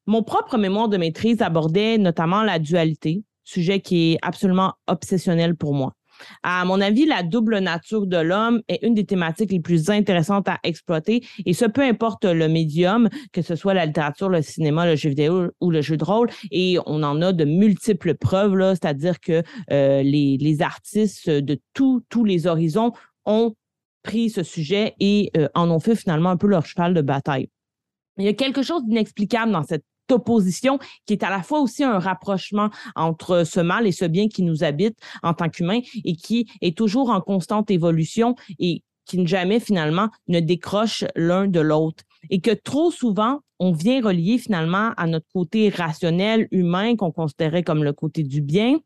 Mon 0.06 0.24
propre 0.24 0.58
mémoire 0.58 0.88
de 0.88 0.96
maîtrise 0.96 1.42
abordait 1.42 1.98
notamment 1.98 2.44
la 2.44 2.60
dualité, 2.60 3.24
sujet 3.44 3.82
qui 3.82 4.14
est 4.14 4.18
absolument 4.22 4.76
obsessionnel 4.88 5.56
pour 5.56 5.74
moi. 5.74 5.97
À 6.44 6.66
mon 6.66 6.82
avis, 6.82 7.06
la 7.06 7.24
double 7.24 7.60
nature 7.60 8.08
de 8.08 8.18
l'homme 8.18 8.62
est 8.68 8.84
une 8.84 8.94
des 8.94 9.06
thématiques 9.06 9.52
les 9.52 9.60
plus 9.60 9.90
intéressantes 9.90 10.48
à 10.48 10.60
exploiter, 10.64 11.24
et 11.46 11.54
ce, 11.54 11.66
peu 11.66 11.82
importe 11.82 12.26
le 12.26 12.48
médium, 12.48 13.10
que 13.32 13.42
ce 13.42 13.56
soit 13.56 13.74
la 13.74 13.86
littérature, 13.86 14.30
le 14.30 14.42
cinéma, 14.42 14.86
le 14.86 14.96
jeu 14.96 15.10
vidéo 15.10 15.52
ou 15.62 15.72
le 15.72 15.82
jeu 15.82 15.98
de 15.98 16.04
rôle, 16.04 16.30
et 16.52 16.78
on 16.86 17.04
en 17.04 17.22
a 17.22 17.34
de 17.34 17.46
multiples 17.46 18.16
preuves, 18.16 18.48
c'est-à-dire 18.74 19.20
que 19.20 19.44
euh, 19.72 20.02
les, 20.04 20.58
artistes 20.62 21.30
de 21.30 21.60
tous 21.74 22.24
les 22.24 22.48
horizons 22.48 22.94
ont 23.26 23.54
pris 24.02 24.30
ce 24.30 24.42
sujet 24.42 24.96
et 25.00 25.30
euh, 25.38 25.48
en 25.54 25.70
ont 25.70 25.80
fait 25.80 25.96
finalement 25.96 26.30
un 26.30 26.38
peu 26.38 26.48
leur 26.48 26.66
cheval 26.66 26.94
de 26.94 27.02
bataille. 27.02 27.50
Il 28.18 28.26
y 28.26 28.30
a 28.30 28.34
quelque 28.34 28.64
chose 28.64 28.84
d'inexplicable 28.86 29.52
dans 29.52 29.64
cette 29.64 29.84
opposition 30.12 30.80
qui 31.06 31.14
est 31.14 31.24
à 31.24 31.30
la 31.30 31.44
fois 31.44 31.60
aussi 31.60 31.84
un 31.84 32.00
rapprochement 32.00 32.70
entre 32.96 33.44
ce 33.44 33.60
mal 33.60 33.88
et 33.88 33.92
ce 33.92 34.06
bien 34.06 34.28
qui 34.28 34.44
nous 34.44 34.64
habite 34.64 34.98
en 35.24 35.34
tant 35.34 35.50
qu'humains 35.50 35.82
et 36.04 36.16
qui 36.16 36.50
est 36.62 36.78
toujours 36.78 37.10
en 37.10 37.22
constante 37.22 37.72
évolution 37.72 38.36
et 38.60 38.84
qui 39.08 39.18
ne 39.18 39.28
jamais 39.28 39.60
finalement 39.60 40.10
ne 40.28 40.40
décroche 40.40 41.06
l'un 41.16 41.48
de 41.48 41.60
l'autre. 41.60 42.04
Et 42.30 42.42
que 42.42 42.52
trop 42.52 42.92
souvent, 42.92 43.40
on 43.60 43.72
vient 43.72 44.02
relier 44.02 44.38
finalement 44.38 44.92
à 44.98 45.08
notre 45.08 45.26
côté 45.34 45.70
rationnel, 45.70 46.48
humain, 46.52 46.96
qu'on 46.96 47.12
considérait 47.12 47.64
comme 47.64 47.84
le 47.84 47.94
côté 47.94 48.24
du 48.24 48.42
bien, 48.42 48.78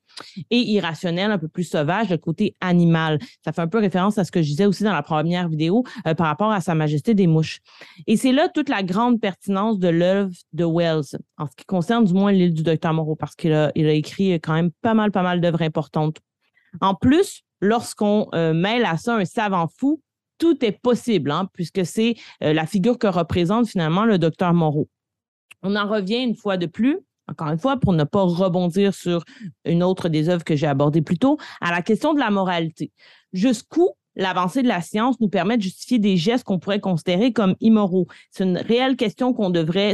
et 0.50 0.58
irrationnel, 0.58 1.32
un 1.32 1.38
peu 1.38 1.48
plus 1.48 1.63
sauvage, 1.63 2.10
le 2.10 2.18
côté 2.18 2.56
animal. 2.62 3.20
Ça 3.44 3.51
fait 3.51 3.62
un 3.62 3.68
peu 3.68 3.80
référence 3.80 4.18
à 4.18 4.24
ce 4.24 4.32
que 4.32 4.42
je 4.42 4.48
disais 4.48 4.66
aussi 4.66 4.84
dans 4.84 4.94
la 4.94 5.04
première 5.04 5.50
vidéo 5.50 5.84
euh, 6.08 6.13
par 6.13 6.28
rapport 6.28 6.51
à 6.51 6.62
Sa 6.62 6.75
Majesté 6.75 7.13
des 7.13 7.28
Mouches. 7.28 7.60
Et 8.08 8.16
c'est 8.16 8.32
là 8.32 8.48
toute 8.48 8.70
la 8.70 8.84
grande 8.84 9.20
pertinence 9.20 9.80
de 9.80 9.90
l'œuvre 9.90 10.32
de 10.54 10.66
Wells, 10.66 11.18
en 11.38 11.48
ce 11.48 11.56
qui 11.56 11.66
concerne 11.66 12.06
du 12.06 12.13
moins 12.13 12.32
l'île 12.32 12.54
du 12.54 12.63
Docteur 12.63 12.94
Moreau, 12.94 13.16
parce 13.16 13.36
qu'il 13.36 13.54
a, 13.54 13.72
il 13.75 13.88
a 13.88 13.94
écrit 13.94 14.34
quand 14.36 14.54
même 14.54 14.72
pas 14.82 14.94
mal, 14.94 15.12
pas 15.12 15.24
mal 15.24 15.42
d'œuvres 15.42 15.63
importantes. 15.63 16.18
En 16.80 16.96
plus, 16.96 17.44
lorsqu'on 17.60 18.28
euh, 18.34 18.54
mêle 18.54 18.86
à 18.86 18.98
ça 18.98 19.16
un 19.16 19.25
savant 19.25 19.68
fou, 19.68 20.01
tout 20.41 20.65
est 20.65 20.71
possible, 20.71 21.29
hein, 21.29 21.48
puisque 21.53 21.86
c'est 21.86 22.15
euh, 22.43 22.51
la 22.51 22.65
figure 22.65 22.98
que 22.98 23.05
représente 23.05 23.67
finalement 23.67 24.05
le 24.05 24.17
docteur 24.17 24.53
Moreau. 24.55 24.89
On 25.62 25.75
en 25.75 25.88
revient 25.88 26.24
une 26.24 26.36
fois 26.36 26.57
de 26.57 26.65
plus, 26.65 26.98
encore 27.27 27.50
une 27.50 27.60
fois, 27.60 27.77
pour 27.77 27.93
ne 27.93 28.03
pas 28.03 28.24
rebondir 28.24 28.95
sur 28.95 29.24
une 29.65 29.83
autre 29.83 30.10
des 30.10 30.29
œuvres 30.29 30.43
que 30.43 30.55
j'ai 30.55 30.65
abordées 30.65 31.03
plus 31.03 31.19
tôt, 31.19 31.38
à 31.62 31.69
la 31.69 31.83
question 31.83 32.15
de 32.15 32.19
la 32.19 32.31
moralité. 32.31 32.91
Jusqu'où 33.33 33.91
l'avancée 34.15 34.63
de 34.63 34.67
la 34.67 34.81
science 34.81 35.19
nous 35.19 35.29
permet 35.29 35.57
de 35.57 35.62
justifier 35.62 36.00
des 36.00 36.17
gestes 36.17 36.43
qu'on 36.43 36.57
pourrait 36.57 36.79
considérer 36.79 37.31
comme 37.31 37.55
immoraux? 37.62 38.07
C'est 38.31 38.43
une 38.43 38.57
réelle 38.57 38.95
question 38.95 39.36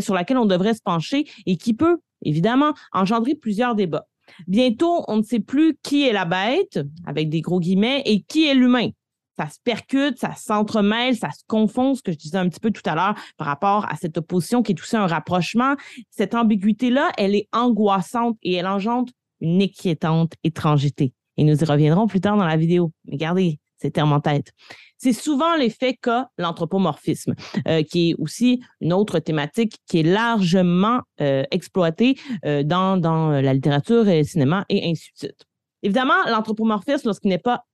sur 0.01 0.13
laquelle 0.15 0.37
on 0.37 0.45
devrait 0.45 0.75
se 0.75 0.81
pencher 0.81 1.25
et 1.45 1.57
qui 1.57 1.73
peut, 1.73 1.97
évidemment, 2.23 2.73
engendrer 2.93 3.35
plusieurs 3.35 3.75
débats. 3.75 4.07
Bientôt, 4.47 5.03
on 5.09 5.17
ne 5.17 5.23
sait 5.23 5.41
plus 5.41 5.77
qui 5.83 6.07
est 6.07 6.13
la 6.13 6.23
bête, 6.23 6.79
avec 7.05 7.29
des 7.29 7.41
gros 7.41 7.59
guillemets, 7.59 8.01
et 8.05 8.21
qui 8.21 8.47
est 8.47 8.55
l'humain 8.55 8.91
ça 9.38 9.50
se 9.50 9.58
percute, 9.63 10.20
ça 10.20 10.34
s'entremêle, 10.36 11.15
ça 11.15 11.32
se 11.32 11.44
confond, 11.48 11.96
ce 11.96 12.01
que 12.01 12.12
je 12.12 12.17
disais 12.17 12.38
un 12.38 12.50
petit 12.50 12.60
peu 12.60 12.72
tout 12.72 12.82
à 12.86 12.96
l'heure 12.96 13.15
par 13.38 13.48
rapport 13.48 13.86
à 13.89 13.96
cette 13.96 14.17
opposition 14.17 14.63
qui 14.63 14.72
est 14.72 14.82
aussi 14.82 14.96
un 14.96 15.08
rapprochement. 15.08 15.75
Cette 16.10 16.36
ambiguïté-là, 16.36 17.12
elle 17.17 17.36
est 17.36 17.48
angoissante 17.51 18.38
et 18.41 18.56
elle 18.56 18.67
engendre 18.67 19.12
une 19.39 19.62
inquiétante 19.62 20.34
étrangeté. 20.44 21.13
Et 21.38 21.44
nous 21.44 21.56
y 21.56 21.65
reviendrons 21.65 22.08
plus 22.08 22.20
tard 22.20 22.38
dans 22.38 22.46
la 22.46 22.58
vidéo. 22.58 22.91
Mais 23.06 23.17
gardez 23.17 23.60
ces 23.79 23.91
termes 23.91 24.12
en 24.12 24.20
tête. 24.20 24.51
C'est 24.98 25.13
souvent 25.13 25.56
l'effet 25.56 25.96
qu'a 26.01 26.29
l'anthropomorphisme, 26.39 27.36
euh, 27.67 27.84
qui 27.84 28.10
est 28.10 28.15
aussi 28.17 28.63
une 28.82 28.91
autre 28.91 29.20
thématique 29.20 29.77
qui 29.86 30.00
est 30.00 30.03
largement 30.03 31.01
euh, 31.22 31.44
exploitée 31.51 32.17
euh, 32.46 32.63
dans, 32.63 32.98
dans 32.98 33.29
la 33.29 33.53
littérature 33.53 34.08
et 34.08 34.20
le 34.20 34.24
cinéma 34.24 34.65
et 34.70 34.89
ainsi 34.89 35.12
de 35.13 35.27
suite. 35.27 35.46
Évidemment, 35.84 36.25
l'anthropomorphisme, 36.25 37.03
lorsqu'il 37.06 37.29
n'est 37.29 37.38
pas 37.38 37.65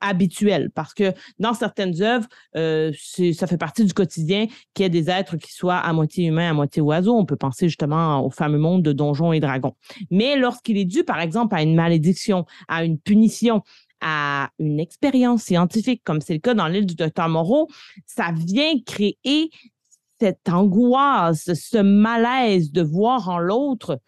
habituel 0.00 0.70
parce 0.74 0.94
que 0.94 1.12
dans 1.38 1.54
certaines 1.54 2.00
œuvres, 2.02 2.26
euh, 2.56 2.92
ça 3.32 3.46
fait 3.46 3.58
partie 3.58 3.84
du 3.84 3.92
quotidien 3.92 4.46
qu'il 4.74 4.84
y 4.84 4.86
ait 4.86 4.90
des 4.90 5.10
êtres 5.10 5.36
qui 5.36 5.52
soient 5.52 5.76
à 5.76 5.92
moitié 5.92 6.26
humains, 6.26 6.50
à 6.50 6.54
moitié 6.54 6.82
oiseaux. 6.82 7.16
On 7.16 7.24
peut 7.24 7.36
penser 7.36 7.68
justement 7.68 8.24
au 8.24 8.30
fameux 8.30 8.58
monde 8.58 8.82
de 8.82 8.92
donjons 8.92 9.32
et 9.32 9.40
dragons. 9.40 9.74
Mais 10.10 10.36
lorsqu'il 10.36 10.76
est 10.76 10.84
dû, 10.84 11.04
par 11.04 11.20
exemple, 11.20 11.54
à 11.54 11.62
une 11.62 11.74
malédiction, 11.74 12.44
à 12.68 12.84
une 12.84 12.98
punition, 12.98 13.62
à 14.00 14.50
une 14.58 14.80
expérience 14.80 15.42
scientifique, 15.42 16.02
comme 16.04 16.20
c'est 16.20 16.34
le 16.34 16.40
cas 16.40 16.54
dans 16.54 16.66
l'île 16.66 16.86
du 16.86 16.94
docteur 16.94 17.28
Moreau, 17.28 17.68
ça 18.06 18.32
vient 18.34 18.72
créer 18.84 19.50
cette 20.20 20.48
angoisse, 20.48 21.52
ce 21.54 21.78
malaise 21.78 22.72
de 22.72 22.82
voir 22.82 23.28
en 23.28 23.38
l'autre 23.38 24.00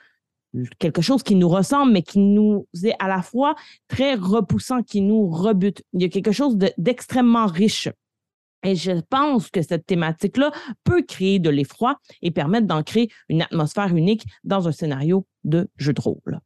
quelque 0.78 1.02
chose 1.02 1.23
qui 1.23 1.35
nous 1.35 1.49
ressemble, 1.49 1.92
mais 1.92 2.02
qui 2.02 2.18
nous 2.18 2.66
est 2.82 2.94
à 2.99 3.09
la 3.09 3.23
fois 3.23 3.54
très 3.88 4.14
repoussant, 4.14 4.82
qui 4.82 5.00
nous 5.00 5.28
rebute. 5.28 5.82
Il 5.92 6.02
y 6.02 6.04
a 6.04 6.09
quelque 6.09 6.32
chose 6.32 6.56
d'extrêmement 6.78 7.47
riche. 7.47 7.88
Et 8.64 8.76
je 8.76 8.92
pense 9.11 9.50
que 9.50 9.62
cette 9.62 9.87
thématique-là 9.87 10.52
peut 10.85 11.02
créer 11.02 11.38
de 11.38 11.50
l'effroi 11.50 11.99
et 12.21 12.30
permettre 12.30 12.66
d'en 12.66 12.82
créer 12.82 13.11
une 13.28 13.42
atmosphère 13.42 13.94
unique 13.94 14.25
dans 14.44 14.68
un 14.68 14.73
scénario 14.73 15.26
de 15.42 15.68
jeu 15.76 15.92
de 15.92 16.00
rôle. 16.00 16.40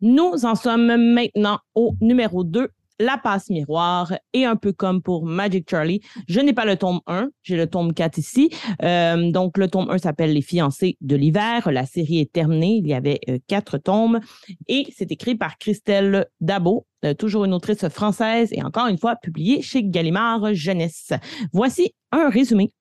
Nous 0.00 0.44
en 0.44 0.54
sommes 0.54 0.86
maintenant 1.12 1.58
au 1.74 1.94
numéro 2.00 2.44
2, 2.44 2.68
la 2.98 3.18
passe 3.18 3.50
miroir 3.50 4.12
et 4.32 4.44
un 4.44 4.56
peu 4.56 4.72
comme 4.72 5.02
pour 5.02 5.26
Magic 5.26 5.68
Charlie, 5.68 6.00
je 6.28 6.40
n'ai 6.40 6.52
pas 6.52 6.64
le 6.64 6.76
tome 6.76 7.00
1, 7.06 7.28
j'ai 7.42 7.56
le 7.56 7.66
tome 7.66 7.92
4 7.92 8.18
ici. 8.18 8.50
Euh, 8.82 9.30
donc, 9.30 9.58
le 9.58 9.68
tome 9.68 9.90
1 9.90 9.98
s'appelle 9.98 10.32
Les 10.32 10.42
fiancés 10.42 10.96
de 11.00 11.16
l'hiver. 11.16 11.70
La 11.70 11.86
série 11.86 12.20
est 12.20 12.32
terminée. 12.32 12.80
Il 12.82 12.86
y 12.86 12.94
avait 12.94 13.20
euh, 13.28 13.38
quatre 13.46 13.78
tomes 13.78 14.20
et 14.68 14.86
c'est 14.96 15.10
écrit 15.12 15.34
par 15.34 15.58
Christelle 15.58 16.26
Dabo, 16.40 16.86
euh, 17.04 17.14
toujours 17.14 17.44
une 17.44 17.54
autrice 17.54 17.88
française 17.88 18.48
et 18.52 18.62
encore 18.62 18.86
une 18.86 18.98
fois 18.98 19.16
publié 19.16 19.62
chez 19.62 19.84
Gallimard 19.84 20.54
Jeunesse. 20.54 21.12
Voici 21.52 21.94
un 22.12 22.28
résumé. 22.28 22.72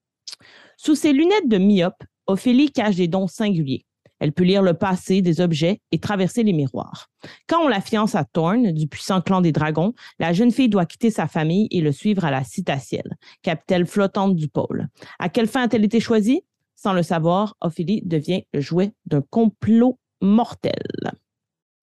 Sous 0.77 0.95
ses 0.95 1.13
lunettes 1.13 1.47
de 1.47 1.57
myope, 1.57 2.03
Ophélie 2.27 2.71
cache 2.71 2.95
des 2.95 3.07
dons 3.07 3.27
singuliers. 3.27 3.84
Elle 4.19 4.31
peut 4.31 4.43
lire 4.43 4.61
le 4.61 4.73
passé 4.73 5.21
des 5.21 5.41
objets 5.41 5.81
et 5.91 5.99
traverser 5.99 6.43
les 6.43 6.53
miroirs. 6.53 7.09
Quand 7.47 7.63
on 7.63 7.67
la 7.67 7.81
fiance 7.81 8.15
à 8.15 8.23
Thorn, 8.23 8.71
du 8.71 8.87
puissant 8.87 9.21
clan 9.21 9.41
des 9.41 9.51
dragons, 9.51 9.93
la 10.19 10.33
jeune 10.33 10.51
fille 10.51 10.69
doit 10.69 10.85
quitter 10.85 11.11
sa 11.11 11.27
famille 11.27 11.67
et 11.71 11.81
le 11.81 11.91
suivre 11.91 12.25
à 12.25 12.31
la 12.31 12.43
citatielle, 12.43 13.15
capitale 13.41 13.85
flottante 13.85 14.35
du 14.35 14.47
pôle. 14.47 14.87
À 15.19 15.29
quelle 15.29 15.47
fin 15.47 15.63
a-t-elle 15.63 15.85
été 15.85 15.99
choisie? 15.99 16.41
Sans 16.75 16.93
le 16.93 17.03
savoir, 17.03 17.55
Ophélie 17.61 18.01
devient 18.05 18.43
le 18.53 18.61
jouet 18.61 18.93
d'un 19.05 19.21
complot 19.21 19.99
mortel 20.21 20.83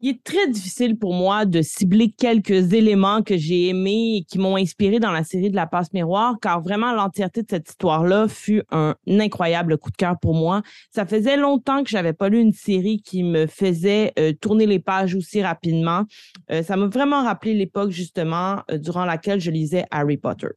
il 0.02 0.10
est 0.10 0.24
très 0.24 0.48
difficile 0.48 0.98
pour 0.98 1.14
moi 1.14 1.44
de 1.44 1.62
cibler 1.62 2.10
quelques 2.10 2.72
éléments 2.72 3.22
que 3.22 3.36
j'ai 3.36 3.68
aimés 3.68 4.16
et 4.16 4.24
qui 4.24 4.38
m'ont 4.38 4.56
inspiré 4.56 4.98
dans 4.98 5.12
la 5.12 5.22
série 5.22 5.48
de 5.48 5.54
La 5.54 5.68
Passe 5.68 5.92
Miroir, 5.92 6.38
car 6.42 6.60
vraiment 6.60 6.92
l'entièreté 6.92 7.42
de 7.42 7.46
cette 7.48 7.68
histoire-là 7.68 8.26
fut 8.26 8.64
un 8.72 8.96
incroyable 9.06 9.78
coup 9.78 9.92
de 9.92 9.96
cœur 9.96 10.18
pour 10.20 10.34
moi. 10.34 10.62
Ça 10.90 11.06
faisait 11.06 11.36
longtemps 11.36 11.84
que 11.84 11.90
j'avais 11.90 12.12
pas 12.12 12.28
lu 12.28 12.40
une 12.40 12.52
série 12.52 13.00
qui 13.00 13.22
me 13.22 13.46
faisait 13.46 14.12
euh, 14.18 14.32
tourner 14.32 14.66
les 14.66 14.80
pages 14.80 15.14
aussi 15.14 15.40
rapidement. 15.40 16.02
Euh, 16.50 16.64
ça 16.64 16.76
m'a 16.76 16.86
vraiment 16.86 17.22
rappelé 17.22 17.54
l'époque 17.54 17.90
justement 17.90 18.62
euh, 18.72 18.78
durant 18.78 19.04
laquelle 19.04 19.40
je 19.40 19.52
lisais 19.52 19.84
Harry 19.92 20.16
Potter. 20.16 20.48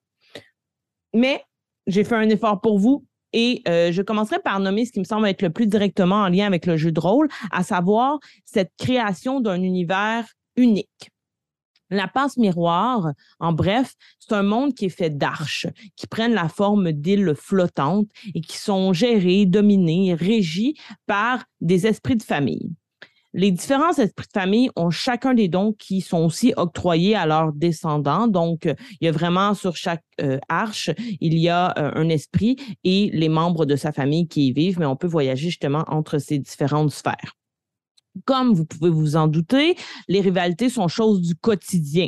Mais 1.13 1.43
j'ai 1.85 2.03
fait 2.03 2.15
un 2.15 2.29
effort 2.29 2.61
pour 2.61 2.79
vous 2.79 3.05
et 3.35 3.61
euh, 3.67 3.91
je 3.91 4.01
commencerai 4.01 4.39
par 4.39 4.59
nommer 4.59 4.85
ce 4.85 4.93
qui 4.93 4.99
me 4.99 5.03
semble 5.05 5.27
être 5.27 5.41
le 5.41 5.49
plus 5.49 5.67
directement 5.67 6.21
en 6.21 6.29
lien 6.29 6.47
avec 6.47 6.65
le 6.65 6.77
jeu 6.77 6.91
de 6.91 6.99
rôle, 6.99 7.27
à 7.51 7.63
savoir 7.63 8.17
cette 8.45 8.71
création 8.79 9.41
d'un 9.41 9.61
univers 9.61 10.25
unique. 10.55 11.11
La 11.91 12.07
passe 12.07 12.37
miroir, 12.37 13.11
en 13.39 13.51
bref, 13.51 13.93
c'est 14.19 14.33
un 14.33 14.41
monde 14.41 14.73
qui 14.73 14.85
est 14.85 14.89
fait 14.89 15.15
d'arches, 15.15 15.67
qui 15.97 16.07
prennent 16.07 16.33
la 16.33 16.47
forme 16.47 16.93
d'îles 16.93 17.35
flottantes 17.35 18.09
et 18.33 18.41
qui 18.41 18.57
sont 18.57 18.93
gérées, 18.93 19.45
dominées, 19.45 20.15
régies 20.15 20.75
par 21.05 21.43
des 21.59 21.85
esprits 21.85 22.15
de 22.15 22.23
famille. 22.23 22.71
Les 23.37 23.51
différents 23.51 23.91
esprits 23.91 24.27
de 24.27 24.39
famille 24.39 24.69
ont 24.77 24.89
chacun 24.89 25.33
des 25.33 25.49
dons 25.49 25.73
qui 25.73 25.99
sont 25.99 26.19
aussi 26.19 26.53
octroyés 26.55 27.17
à 27.17 27.25
leurs 27.25 27.51
descendants. 27.51 28.29
Donc, 28.29 28.63
il 28.63 29.05
y 29.05 29.09
a 29.09 29.11
vraiment 29.11 29.53
sur 29.53 29.75
chaque 29.75 30.05
euh, 30.21 30.39
arche, 30.47 30.89
il 31.19 31.37
y 31.37 31.49
a 31.49 31.77
euh, 31.77 31.91
un 31.95 32.07
esprit 32.07 32.55
et 32.85 33.09
les 33.11 33.27
membres 33.27 33.65
de 33.65 33.75
sa 33.75 33.91
famille 33.91 34.29
qui 34.29 34.47
y 34.47 34.51
vivent, 34.53 34.79
mais 34.79 34.85
on 34.85 34.95
peut 34.95 35.07
voyager 35.07 35.47
justement 35.47 35.83
entre 35.87 36.17
ces 36.17 36.39
différentes 36.39 36.91
sphères. 36.91 37.33
Comme 38.23 38.53
vous 38.53 38.65
pouvez 38.65 38.89
vous 38.89 39.17
en 39.17 39.27
douter, 39.27 39.75
les 40.07 40.21
rivalités 40.21 40.69
sont 40.69 40.87
choses 40.87 41.19
du 41.19 41.35
quotidien. 41.35 42.07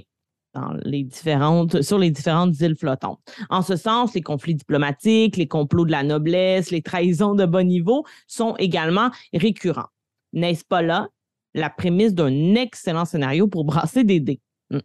Dans 0.53 0.74
les 0.86 1.03
différentes, 1.03 1.81
sur 1.81 2.00
les 2.00 2.10
différentes 2.10 2.57
îles 2.62 2.77
flottantes. 2.77 3.19
En 3.50 3.62
ce 3.62 3.75
sens, 3.75 4.13
les 4.13 4.22
conflits 4.22 4.55
diplomatiques, 4.55 5.36
les 5.36 5.48
complots 5.50 5.86
de 5.86 5.91
la 5.91 6.03
noblesse, 6.03 6.72
les 6.72 6.81
trahisons 6.81 7.36
de 7.36 7.46
bas 7.46 7.65
niveau 7.65 8.05
sont 8.27 8.55
également 8.55 9.12
récurrents. 9.34 9.89
N'est-ce 10.31 10.63
pas 10.63 10.81
là 10.81 11.10
la 11.53 11.69
prémisse 11.69 12.13
d'un 12.13 12.55
excellent 12.55 13.05
scénario 13.05 13.47
pour 13.47 13.65
brasser 13.65 14.03
des 14.03 14.19
dés. 14.19 14.39
Hmm. 14.69 14.79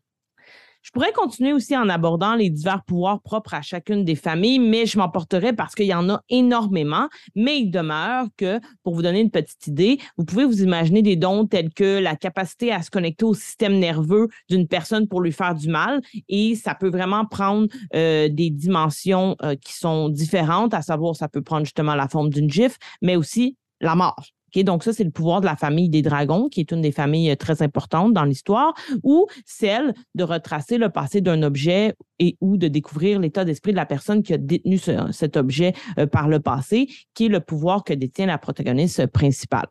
Je 0.82 0.90
pourrais 0.90 1.12
continuer 1.12 1.52
aussi 1.52 1.76
en 1.76 1.88
abordant 1.88 2.34
les 2.34 2.50
divers 2.50 2.82
pouvoirs 2.84 3.22
propres 3.22 3.54
à 3.54 3.62
chacune 3.62 4.04
des 4.04 4.16
familles, 4.16 4.58
mais 4.58 4.84
je 4.84 4.98
m'emporterai 4.98 5.52
parce 5.52 5.76
qu'il 5.76 5.86
y 5.86 5.94
en 5.94 6.10
a 6.10 6.20
énormément. 6.28 7.08
Mais 7.36 7.60
il 7.60 7.70
demeure 7.70 8.26
que, 8.36 8.58
pour 8.82 8.94
vous 8.94 9.02
donner 9.02 9.20
une 9.20 9.30
petite 9.30 9.66
idée, 9.68 9.98
vous 10.16 10.24
pouvez 10.24 10.44
vous 10.44 10.62
imaginer 10.62 11.02
des 11.02 11.14
dons 11.14 11.46
tels 11.46 11.72
que 11.72 12.00
la 12.00 12.16
capacité 12.16 12.72
à 12.72 12.82
se 12.82 12.90
connecter 12.90 13.24
au 13.24 13.34
système 13.34 13.78
nerveux 13.78 14.28
d'une 14.50 14.66
personne 14.66 15.06
pour 15.06 15.20
lui 15.20 15.32
faire 15.32 15.54
du 15.54 15.68
mal. 15.68 16.00
Et 16.28 16.56
ça 16.56 16.74
peut 16.74 16.90
vraiment 16.90 17.26
prendre 17.26 17.68
euh, 17.94 18.28
des 18.28 18.50
dimensions 18.50 19.36
euh, 19.42 19.54
qui 19.54 19.74
sont 19.74 20.08
différentes, 20.08 20.74
à 20.74 20.82
savoir, 20.82 21.14
ça 21.14 21.28
peut 21.28 21.42
prendre 21.42 21.64
justement 21.64 21.94
la 21.94 22.08
forme 22.08 22.30
d'une 22.30 22.50
gifle, 22.50 22.78
mais 23.02 23.14
aussi 23.14 23.56
la 23.80 23.94
mort 23.94 24.32
donc, 24.62 24.84
ça, 24.84 24.92
c'est 24.92 25.04
le 25.04 25.10
pouvoir 25.10 25.40
de 25.40 25.46
la 25.46 25.56
famille 25.56 25.88
des 25.88 26.02
dragons, 26.02 26.48
qui 26.48 26.60
est 26.60 26.70
une 26.70 26.82
des 26.82 26.92
familles 26.92 27.30
euh, 27.30 27.36
très 27.36 27.62
importantes 27.62 28.12
dans 28.12 28.24
l'histoire, 28.24 28.74
ou 29.02 29.26
celle 29.46 29.94
de 30.14 30.24
retracer 30.24 30.78
le 30.78 30.90
passé 30.90 31.20
d'un 31.20 31.42
objet 31.42 31.94
et 32.18 32.36
ou 32.40 32.56
de 32.56 32.68
découvrir 32.68 33.18
l'état 33.18 33.44
d'esprit 33.44 33.72
de 33.72 33.76
la 33.76 33.86
personne 33.86 34.22
qui 34.22 34.34
a 34.34 34.38
détenu 34.38 34.78
cet 35.10 35.36
objet 35.36 35.72
euh, 35.98 36.06
par 36.06 36.28
le 36.28 36.40
passé, 36.40 36.88
qui 37.14 37.26
est 37.26 37.28
le 37.28 37.40
pouvoir 37.40 37.84
que 37.84 37.94
détient 37.94 38.26
la 38.26 38.38
protagoniste 38.38 39.06
principale. 39.06 39.68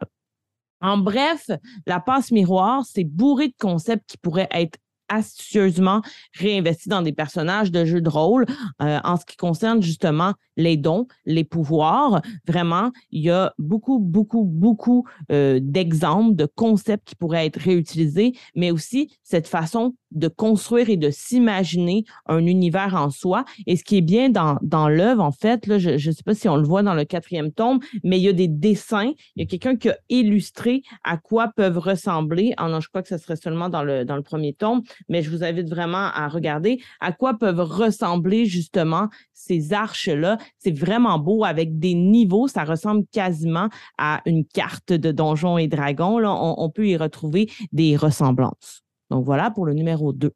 En 0.82 0.98
bref, 0.98 1.52
la 1.86 2.00
passe 2.00 2.32
miroir, 2.32 2.84
c'est 2.86 3.04
bourré 3.04 3.50
de 3.50 3.56
concepts 3.60 4.10
qui 4.10 4.18
pourraient 4.18 4.50
être 4.52 4.80
astucieusement 5.12 6.01
réinvestis 6.34 6.89
dans 6.89 7.01
des 7.01 7.12
personnages 7.12 7.72
de 7.72 7.86
jeux 7.86 8.01
de 8.01 8.10
rôle 8.10 8.46
euh, 8.82 9.00
en 9.03 9.18
ce 9.18 9.25
qui 9.25 9.38
concerne 9.38 9.82
justement 9.82 10.34
les 10.58 10.77
dons, 10.77 11.08
les 11.25 11.44
pouvoirs. 11.44 12.22
Vraiment, 12.48 12.91
il 13.12 13.24
y 13.24 13.30
a 13.30 13.53
beaucoup, 13.58 14.00
beaucoup, 14.00 14.44
beaucoup 14.44 15.06
euh, 15.32 15.60
d'exemples, 15.62 16.36
de 16.36 16.46
concepts 16.46 17.08
qui 17.08 17.15
pourraient 17.15 17.46
être 17.46 17.60
réutilisés, 17.60 18.34
mais 18.56 18.72
aussi 18.72 19.18
cette 19.24 19.48
façon 19.48 19.94
de 20.12 20.27
construire 20.27 20.89
et 20.89 20.98
de 20.98 21.10
s'imaginer 21.10 22.03
un 22.25 22.46
univers 22.46 22.96
en 22.96 23.10
soi. 23.10 23.46
Et 23.65 23.77
ce 23.77 23.84
qui 23.84 23.98
est 23.98 24.01
bien 24.01 24.30
dans, 24.30 24.89
l'œuvre, 24.89 25.24
en 25.24 25.32
fait, 25.32 25.68
là, 25.68 25.80
je 25.80 25.91
ne 25.91 25.98
sais 26.13 26.24
pas 26.24 26.34
si 26.34 26.50
on 26.50 26.58
le 26.58 26.68
voit 26.68 26.84
dans 26.84 26.94
le 26.94 27.06
quatrième 27.06 27.51
tome, 27.51 27.80
mais 28.03 28.20
il 28.20 28.24
y 28.24 28.27
a 28.27 28.34
des 28.34 28.48
dessins. 28.48 29.13
Il 29.36 29.41
y 29.41 29.44
a 29.44 29.46
quelqu'un 29.46 29.75
qui 29.75 29.89
a 29.89 29.98
illustré 30.10 30.84
à 31.03 31.18
quoi 31.18 31.51
peuvent 31.56 31.77
ressembler. 31.77 32.53
Ah 32.58 32.80
je 32.80 32.88
crois 32.88 33.01
que 33.01 33.10
ce 33.10 33.18
serait 33.18 33.36
seulement 33.36 33.70
dans 33.70 33.84
le, 33.84 34.06
dans 34.06 34.15
le 34.15 34.22
premier 34.22 34.53
tome, 34.53 34.82
mais 35.10 35.22
je 35.22 35.29
vous 35.29 35.43
invite 35.43 35.70
vraiment 35.70 36.10
à 36.13 36.27
regarder 36.27 36.81
à 37.00 37.12
quoi 37.12 37.36
peuvent 37.36 37.62
ressembler 37.62 38.46
justement 38.46 39.10
ces 39.34 39.74
arches-là. 39.74 40.38
C'est 40.58 40.77
vraiment 40.77 41.20
beau 41.20 41.43
avec 41.43 41.79
des 41.79 41.93
niveaux. 41.93 42.48
Ça 42.48 42.63
ressemble 42.63 43.05
quasiment 43.12 43.70
à 43.98 44.22
une 44.25 44.46
carte 44.46 44.93
de 44.93 45.12
Donjons 45.12 45.58
et 45.58 45.67
Dragons. 45.67 46.20
Là, 46.20 46.31
on, 46.34 46.70
peut 46.70 46.88
y 46.88 46.98
retrouver 46.98 47.50
des 47.72 47.96
ressemblances. 47.96 48.84
Donc 49.10 49.25
voilà 49.25 49.51
pour 49.51 49.65
le 49.65 49.74
numéro 49.74 50.13
2. 50.13 50.31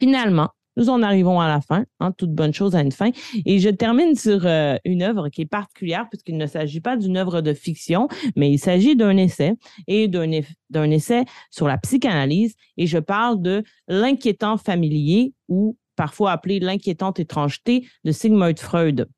Finalement, 0.00 0.50
nous 0.76 0.90
en 0.90 1.02
arrivons 1.02 1.40
à 1.40 1.48
la 1.48 1.60
fin. 1.60 1.84
Hein, 2.00 2.12
toute 2.12 2.32
bonne 2.32 2.52
chose 2.52 2.74
a 2.74 2.80
une 2.80 2.92
fin. 2.92 3.10
Et 3.44 3.58
je 3.58 3.68
termine 3.68 4.14
sur 4.14 4.46
euh, 4.46 4.76
une 4.84 5.02
œuvre 5.02 5.28
qui 5.28 5.42
est 5.42 5.46
particulière 5.46 6.08
puisqu'il 6.10 6.36
ne 6.36 6.46
s'agit 6.46 6.80
pas 6.80 6.96
d'une 6.96 7.16
œuvre 7.16 7.40
de 7.40 7.52
fiction, 7.54 8.08
mais 8.36 8.50
il 8.50 8.58
s'agit 8.58 8.96
d'un 8.96 9.16
essai 9.16 9.54
et 9.86 10.08
d'un 10.08 10.90
essai 10.90 11.24
sur 11.50 11.68
la 11.68 11.78
psychanalyse. 11.78 12.54
Et 12.76 12.86
je 12.86 12.98
parle 12.98 13.40
de 13.40 13.62
l'inquiétant 13.88 14.56
familier 14.56 15.32
ou 15.48 15.76
parfois 15.96 16.32
appelé 16.32 16.60
l'inquiétante 16.60 17.20
étrangeté 17.20 17.86
de 18.04 18.12
Sigmund 18.12 18.58
Freud. 18.58 19.08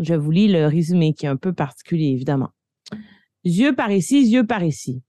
Je 0.00 0.14
vous 0.14 0.30
lis 0.30 0.48
le 0.48 0.66
résumé 0.66 1.14
qui 1.14 1.26
est 1.26 1.28
un 1.28 1.36
peu 1.36 1.52
particulier, 1.52 2.08
évidemment. 2.08 2.50
Yeux 3.44 3.74
par 3.74 3.90
ici, 3.90 4.26
yeux 4.26 4.46
par 4.46 4.64
ici. 4.64 5.02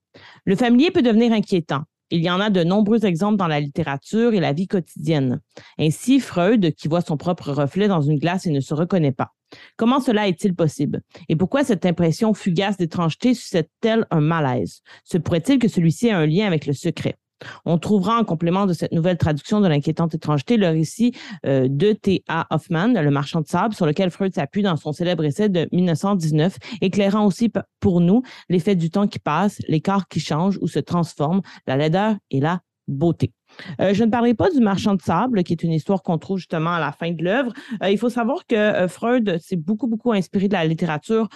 Le 0.46 0.56
familier 0.56 0.92
peut 0.92 1.02
devenir 1.02 1.32
inquiétant. 1.32 1.84
Il 2.12 2.22
y 2.22 2.30
en 2.30 2.40
a 2.40 2.52
de 2.52 2.64
nombreux 2.64 3.06
exemples 3.06 3.38
dans 3.38 3.48
la 3.48 3.60
littérature 3.60 4.34
et 4.34 4.40
la 4.40 4.54
vie 4.54 4.68
quotidienne. 4.68 5.42
Ainsi, 5.80 6.20
Freud, 6.20 6.74
qui 6.76 6.88
voit 6.88 7.02
son 7.02 7.18
propre 7.18 7.52
reflet 7.52 7.88
dans 7.88 8.02
une 8.02 8.20
glace 8.20 8.46
et 8.46 8.52
ne 8.52 8.60
se 8.60 8.76
reconnaît 8.76 9.12
pas. 9.12 9.34
Comment 9.76 10.00
cela 10.00 10.28
est-il 10.28 10.54
possible? 10.54 11.02
Et 11.30 11.36
pourquoi 11.36 11.64
cette 11.64 11.86
impression 11.86 12.34
fugace 12.34 12.78
d'étrangeté 12.78 13.34
suscite-t-elle 13.34 14.06
un 14.12 14.22
malaise? 14.22 14.82
Se 15.04 15.18
pourrait-il 15.18 15.60
que 15.60 15.68
celui-ci 15.68 16.08
ait 16.08 16.12
un 16.12 16.26
lien 16.26 16.46
avec 16.46 16.68
le 16.68 16.74
secret? 16.74 17.16
On 17.66 17.78
trouvera 17.78 18.20
en 18.20 18.24
complément 18.24 18.66
de 18.66 18.74
cette 18.74 18.92
nouvelle 18.92 19.18
traduction 19.18 19.62
de 19.62 19.68
l'inquiétante 19.68 20.14
étrangeté 20.16 20.58
le 20.58 20.68
récit 20.68 21.14
euh, 21.46 21.68
de 21.70 21.94
T.A. 21.94 22.48
Hoffman, 22.50 22.88
Le 23.02 23.12
marchand 23.12 23.42
de 23.42 23.48
sable, 23.48 23.74
sur 23.74 23.86
lequel 23.86 24.10
Freud 24.10 24.34
s'appuie 24.34 24.64
dans 24.64 24.78
son 24.78 24.92
célèbre 24.92 25.24
essai 25.24 25.50
de 25.50 25.68
1919, 25.72 26.58
éclairant 26.82 27.26
aussi 27.26 27.52
pour 27.80 28.02
nous 28.02 28.22
l'effet 28.50 28.76
du 28.76 28.90
temps 28.90 29.08
qui 29.08 29.20
passe, 29.20 29.62
les 29.68 29.82
corps 29.82 30.08
qui 30.08 30.20
changent 30.20 30.58
ou 30.62 30.68
se 30.68 30.80
transforment, 30.80 31.42
la 31.68 31.78
laideur 31.78 32.16
et 32.32 32.40
la 32.40 32.62
beauté. 32.88 33.34
Euh, 33.82 33.94
je 33.94 34.04
ne 34.04 34.10
parlerai 34.10 34.34
pas 34.34 34.50
du 34.50 34.60
marchand 34.60 34.96
de 34.96 35.02
sable, 35.02 35.44
qui 35.44 35.54
est 35.54 35.64
une 35.64 35.72
histoire 35.72 36.04
qu'on 36.04 36.18
trouve 36.18 36.38
justement 36.38 36.74
à 36.74 36.80
la 36.80 36.92
fin 36.92 37.12
de 37.12 37.24
l'œuvre. 37.24 37.52
Euh, 37.84 37.90
il 37.90 37.98
faut 37.98 38.10
savoir 38.10 38.46
que 38.48 38.56
euh, 38.56 38.88
Freud 38.88 39.38
s'est 39.42 39.56
beaucoup, 39.56 39.88
beaucoup 39.88 40.12
inspiré 40.12 40.48
de 40.48 40.54
la 40.54 40.66
littérature 40.66 41.28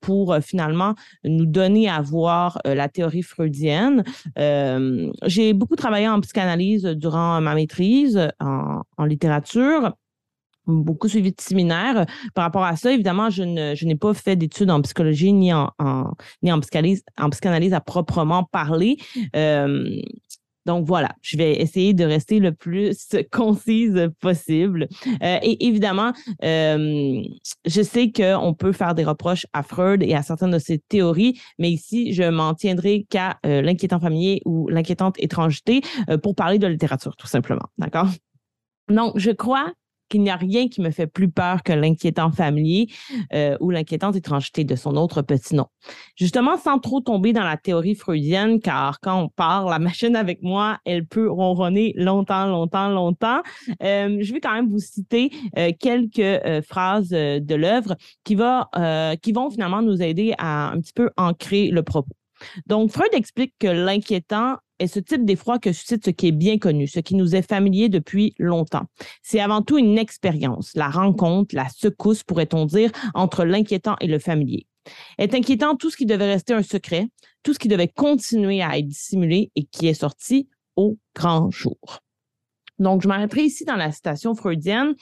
pour 0.00 0.36
finalement 0.42 0.94
nous 1.24 1.46
donner 1.46 1.88
à 1.88 2.00
voir 2.00 2.58
la 2.64 2.88
théorie 2.88 3.22
freudienne. 3.22 4.04
J'ai 4.36 5.52
beaucoup 5.52 5.76
travaillé 5.76 6.08
en 6.08 6.20
psychanalyse 6.20 6.84
durant 6.84 7.40
ma 7.40 7.54
maîtrise 7.54 8.30
en, 8.40 9.04
littérature 9.04 9.92
beaucoup 10.66 11.08
suivi 11.08 11.32
de 11.32 11.40
séminaires. 11.40 12.06
Par 12.34 12.44
rapport 12.44 12.64
à 12.64 12.76
ça, 12.76 12.92
évidemment, 12.92 13.30
je, 13.30 13.42
n'ai 13.42 13.96
pas 13.96 14.14
fait 14.14 14.36
d'études 14.36 14.70
en 14.70 14.80
psychologie 14.82 15.32
ni 15.32 15.52
en, 15.52 15.72
psychanalyse 16.60 17.74
à 17.74 17.80
proprement 17.80 18.44
parler. 18.44 18.98
Donc 20.70 20.86
voilà, 20.86 21.08
je 21.20 21.36
vais 21.36 21.60
essayer 21.60 21.94
de 21.94 22.04
rester 22.04 22.38
le 22.38 22.52
plus 22.52 23.16
concise 23.32 24.08
possible. 24.20 24.86
Euh, 25.20 25.38
et 25.42 25.66
évidemment, 25.66 26.12
euh, 26.44 27.20
je 27.66 27.82
sais 27.82 28.12
qu'on 28.12 28.54
peut 28.54 28.70
faire 28.70 28.94
des 28.94 29.02
reproches 29.02 29.46
à 29.52 29.64
Freud 29.64 30.00
et 30.04 30.14
à 30.14 30.22
certaines 30.22 30.52
de 30.52 30.60
ses 30.60 30.78
théories, 30.78 31.40
mais 31.58 31.72
ici, 31.72 32.12
je 32.12 32.22
m'en 32.22 32.54
tiendrai 32.54 33.04
qu'à 33.10 33.40
euh, 33.44 33.62
l'inquiétant 33.62 33.98
familier 33.98 34.42
ou 34.44 34.68
l'inquiétante 34.68 35.16
étrangeté 35.18 35.80
pour 36.22 36.36
parler 36.36 36.60
de 36.60 36.68
littérature, 36.68 37.16
tout 37.16 37.26
simplement. 37.26 37.66
D'accord? 37.76 38.06
Donc, 38.88 39.18
je 39.18 39.32
crois 39.32 39.72
qu'il 40.10 40.22
n'y 40.22 40.28
a 40.28 40.36
rien 40.36 40.68
qui 40.68 40.82
me 40.82 40.90
fait 40.90 41.06
plus 41.06 41.30
peur 41.30 41.62
que 41.62 41.72
l'inquiétant 41.72 42.30
familier 42.30 42.88
euh, 43.32 43.56
ou 43.60 43.70
l'inquiétante 43.70 44.16
étrangeté 44.16 44.64
de 44.64 44.76
son 44.76 44.96
autre 44.96 45.22
petit 45.22 45.54
nom. 45.54 45.66
Justement, 46.16 46.58
sans 46.58 46.78
trop 46.78 47.00
tomber 47.00 47.32
dans 47.32 47.44
la 47.44 47.56
théorie 47.56 47.94
freudienne, 47.94 48.60
car 48.60 49.00
quand 49.00 49.22
on 49.22 49.28
parle, 49.28 49.70
la 49.70 49.78
machine 49.90 50.16
avec 50.16 50.42
moi, 50.42 50.78
elle 50.84 51.06
peut 51.06 51.30
ronronner 51.30 51.94
longtemps, 51.96 52.46
longtemps, 52.46 52.90
longtemps. 52.90 53.40
Euh, 53.82 54.18
je 54.20 54.32
vais 54.32 54.40
quand 54.40 54.52
même 54.52 54.68
vous 54.68 54.78
citer 54.78 55.30
euh, 55.56 55.70
quelques 55.78 56.20
phrases 56.66 57.10
de 57.10 57.54
l'œuvre 57.54 57.96
qui, 58.24 58.34
va, 58.34 58.68
qui 59.22 59.32
vont 59.32 59.50
finalement 59.50 59.80
nous 59.80 60.02
aider 60.02 60.34
à 60.38 60.70
un 60.72 60.80
petit 60.80 60.92
peu 60.92 61.10
ancrer 61.16 61.70
le 61.70 61.82
propos. 61.82 62.12
Donc, 62.66 62.90
Freud 62.90 63.10
explique 63.12 63.54
que 63.58 63.68
l'inquiétant 63.68 64.56
est 64.80 64.88
ce 64.88 64.98
type 64.98 65.24
d'effroi 65.24 65.58
que 65.58 65.72
suscite 65.72 66.04
ce 66.04 66.10
qui 66.10 66.28
est 66.28 66.32
bien 66.32 66.58
connu, 66.58 66.88
ce 66.88 66.98
qui 66.98 67.14
nous 67.14 67.36
est 67.36 67.46
familier 67.46 67.88
depuis 67.88 68.34
longtemps. 68.38 68.86
C'est 69.22 69.40
avant 69.40 69.62
tout 69.62 69.78
une 69.78 69.98
expérience, 69.98 70.72
la 70.74 70.88
rencontre, 70.88 71.54
la 71.54 71.68
secousse, 71.68 72.24
pourrait-on 72.24 72.64
dire, 72.64 72.90
entre 73.14 73.44
l'inquiétant 73.44 73.96
et 74.00 74.06
le 74.06 74.18
familier. 74.18 74.66
Est 75.18 75.34
inquiétant 75.34 75.76
tout 75.76 75.90
ce 75.90 75.96
qui 75.96 76.06
devait 76.06 76.32
rester 76.32 76.54
un 76.54 76.62
secret, 76.62 77.08
tout 77.42 77.52
ce 77.52 77.58
qui 77.58 77.68
devait 77.68 77.88
continuer 77.88 78.62
à 78.62 78.78
être 78.78 78.88
dissimulé 78.88 79.52
et 79.54 79.64
qui 79.64 79.86
est 79.86 79.94
sorti 79.94 80.48
au 80.76 80.98
grand 81.14 81.50
jour. 81.50 82.00
Donc, 82.80 83.02
je 83.02 83.08
m'arrêterai 83.08 83.42
ici 83.42 83.64
dans 83.64 83.76
la 83.76 83.92
citation 83.92 84.34
freudienne. 84.34 84.94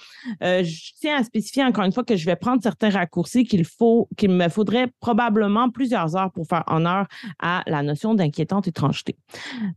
Euh, 0.43 0.63
je 0.65 0.93
tiens 1.01 1.19
à 1.19 1.25
spécifier 1.25 1.65
encore 1.65 1.85
une 1.85 1.93
fois 1.93 2.05
que 2.05 2.17
je 2.17 2.27
vais 2.27 2.37
prendre 2.37 2.63
certains 2.63 2.91
raccourcis 2.91 3.45
qu'il 3.45 3.65
faut, 3.65 4.09
qu'il 4.17 4.31
me 4.31 4.49
faudrait 4.49 4.89
probablement 5.01 5.71
plusieurs 5.71 6.17
heures 6.17 6.33
pour 6.33 6.47
faire 6.47 6.65
honneur 6.67 7.07
à 7.39 7.63
la 7.67 7.83
notion 7.83 8.15
d'inquiétante 8.15 8.67
étrangeté. 8.67 9.17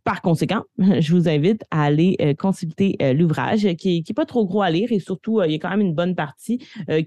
Par 0.03 0.21
conséquent, 0.21 0.63
je 0.77 1.15
vous 1.15 1.29
invite 1.29 1.63
à 1.69 1.83
aller 1.83 2.17
euh, 2.21 2.33
consulter 2.33 2.97
euh, 3.01 3.13
l'ouvrage 3.13 3.67
qui 3.75 4.03
n'est 4.07 4.13
pas 4.13 4.25
trop 4.25 4.45
gros 4.45 4.63
à 4.63 4.71
lire 4.71 4.91
et 4.91 4.99
surtout, 4.99 5.41
il 5.43 5.51
y 5.51 5.55
a 5.55 5.59
quand 5.59 5.69
même 5.69 5.81
une 5.81 5.93
bonne 5.93 6.15
partie 6.15 6.57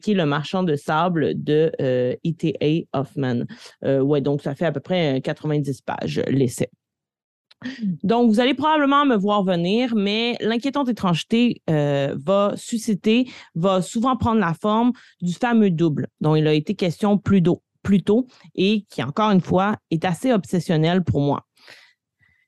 qui 0.00 0.12
est 0.12 0.14
Le 0.14 0.26
marchand 0.26 0.62
de 0.62 0.76
sable 0.76 1.42
de 1.42 1.72
E.T.A. 1.80 2.98
Hoffman. 2.98 3.44
ouais, 3.82 4.20
donc 4.20 4.42
ça 4.42 4.54
fait 4.54 4.66
à 4.66 4.72
peu 4.72 4.80
près 4.80 5.20
90 5.20 5.82
pages 5.82 6.22
l'essai. 6.28 6.70
Donc, 8.02 8.30
vous 8.30 8.40
allez 8.40 8.54
probablement 8.54 9.06
me 9.06 9.16
voir 9.16 9.44
venir, 9.44 9.94
mais 9.94 10.36
l'inquiétante 10.40 10.88
étrangeté 10.88 11.62
euh, 11.70 12.14
va 12.18 12.52
susciter, 12.56 13.28
va 13.54 13.82
souvent 13.82 14.16
prendre 14.16 14.40
la 14.40 14.54
forme 14.54 14.92
du 15.20 15.32
fameux 15.32 15.70
double 15.70 16.08
dont 16.20 16.34
il 16.34 16.46
a 16.46 16.52
été 16.52 16.74
question 16.74 17.18
plus 17.18 17.42
tôt, 18.02 18.26
et 18.54 18.84
qui, 18.90 19.02
encore 19.02 19.30
une 19.30 19.40
fois, 19.40 19.76
est 19.90 20.04
assez 20.04 20.32
obsessionnel 20.32 21.04
pour 21.04 21.20
moi. 21.20 21.44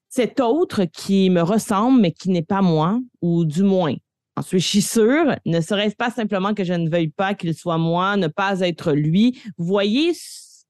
Cet 0.09 0.40
autre 0.40 0.85
qui 0.85 1.29
me 1.29 1.42
ressemble, 1.42 2.00
mais 2.00 2.12
qui 2.12 2.31
n'est 2.31 2.42
pas 2.42 2.62
moi, 2.62 2.98
ou 3.20 3.44
du 3.44 3.62
moins, 3.62 3.94
en 4.37 4.42
suis-je 4.42 4.81
sûre, 4.81 5.37
ne 5.46 5.61
serait-ce 5.61 5.96
pas 5.96 6.11
simplement 6.11 6.52
que 6.55 6.64
je 6.64 6.74
ne 6.74 6.90
veuille 6.90 7.09
pas 7.09 7.35
qu'il 7.35 7.55
soit 7.55 7.79
moi, 7.79 8.16
ne 8.16 8.26
pas 8.26 8.61
être 8.61 8.92
lui. 8.92 9.40
Voyez 9.57 10.12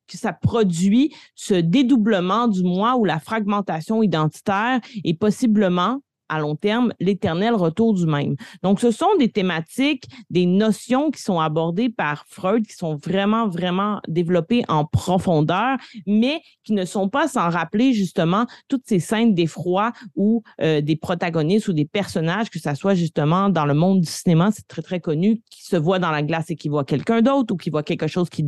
que 0.07 0.17
ça 0.17 0.33
produit 0.33 1.15
ce 1.35 1.55
dédoublement 1.55 2.49
du 2.49 2.63
moi 2.63 2.97
ou 2.97 3.05
la 3.05 3.19
fragmentation 3.19 4.03
identitaire 4.03 4.81
et 5.05 5.15
possiblement, 5.15 6.01
à 6.29 6.41
long 6.41 6.57
terme 6.57 6.93
l'éternel 7.01 7.55
retour 7.55 7.95
du 7.95 8.07
même. 8.07 8.37
Donc, 8.63 8.81
ce 8.81 8.91
sont 8.91 9.09
des 9.19 9.31
thématiques, 9.31 10.05
des 10.31 10.47
notions 10.47 11.11
qui 11.11 11.23
sont 11.23 11.41
abordées 11.41 11.89
par 11.89 12.25
Freud, 12.29 12.67
qui 12.67 12.75
sont 12.75 12.97
vraiment, 12.97 13.49
vraiment 13.49 14.01
développées 14.09 14.65
en 14.69 14.85
profondeur, 14.85 15.77
mais 16.07 16.41
qui 16.65 16.73
ne 16.73 16.85
sont 16.85 17.09
pas 17.09 17.29
sans 17.29 17.49
rappeler 17.51 17.93
justement 17.93 18.47
toutes 18.69 18.85
ces 18.87 19.01
scènes 19.01 19.35
d'effroi 19.35 19.93
où 20.15 20.43
euh, 20.61 20.81
des 20.81 20.97
protagonistes 20.97 21.69
ou 21.69 21.73
des 21.73 21.85
personnages, 21.85 22.51
que 22.51 22.59
ce 22.59 22.75
soit 22.75 22.95
justement 22.95 23.49
dans 23.49 23.67
le 23.67 23.75
monde 23.75 24.01
du 24.01 24.11
cinéma, 24.11 24.51
c'est 24.53 24.67
très, 24.67 24.83
très 24.83 25.01
connu, 25.01 25.43
qui 25.51 25.65
se 25.65 25.77
voient 25.77 25.99
dans 25.99 26.11
la 26.11 26.23
glace 26.23 26.51
et 26.51 26.57
qui 26.57 26.69
voient 26.69 26.85
quelqu'un 26.85 27.23
d'autre 27.23 27.55
ou 27.55 27.57
qui 27.57 27.71
voient 27.71 27.83
quelque 27.83 28.07
chose 28.07 28.29
qui, 28.29 28.47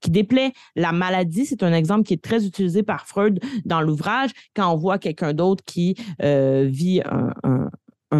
qui 0.00 0.10
déplaît. 0.10 0.52
La 0.76 0.92
maladie, 0.92 1.46
c'est 1.46 1.62
un 1.62 1.72
exemple 1.72 2.04
qui 2.04 2.14
est 2.14 2.22
très 2.22 2.46
utilisé 2.46 2.82
par 2.82 3.06
Freud 3.06 3.40
dans 3.64 3.80
l'ouvrage, 3.80 4.30
quand 4.54 4.72
on 4.72 4.76
voit 4.76 4.98
quelqu'un 4.98 5.32
d'autre 5.32 5.64
qui 5.64 5.96
euh, 6.22 6.66
vit 6.68 7.02
un, 7.04 7.19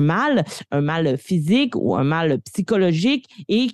mal, 0.01 0.45
un 0.71 0.81
mal 0.81 1.19
physique 1.19 1.75
ou 1.77 1.97
un 1.97 2.05
mal 2.05 2.41
psychologique 2.43 3.29
et 3.49 3.69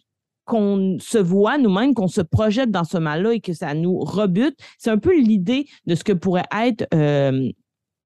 qu'on 0.45 0.97
se 1.01 1.19
voit 1.19 1.59
nous-mêmes, 1.59 1.93
qu'on 1.93 2.09
se 2.09 2.21
projette 2.21 2.71
dans 2.71 2.85
ce 2.85 2.99
mal-là 2.99 3.35
et 3.35 3.41
que 3.41 3.53
ça 3.53 3.75
nous 3.75 3.99
rebute. 3.99 4.57
C'est 4.79 4.91
un 4.91 4.99
peu 4.99 5.19
l'idée 5.19 5.67
de 5.87 5.95
ce 5.95 6.05
que 6.05 6.13
pourrait 6.13 6.47
être 6.57 6.87
euh, 6.95 7.51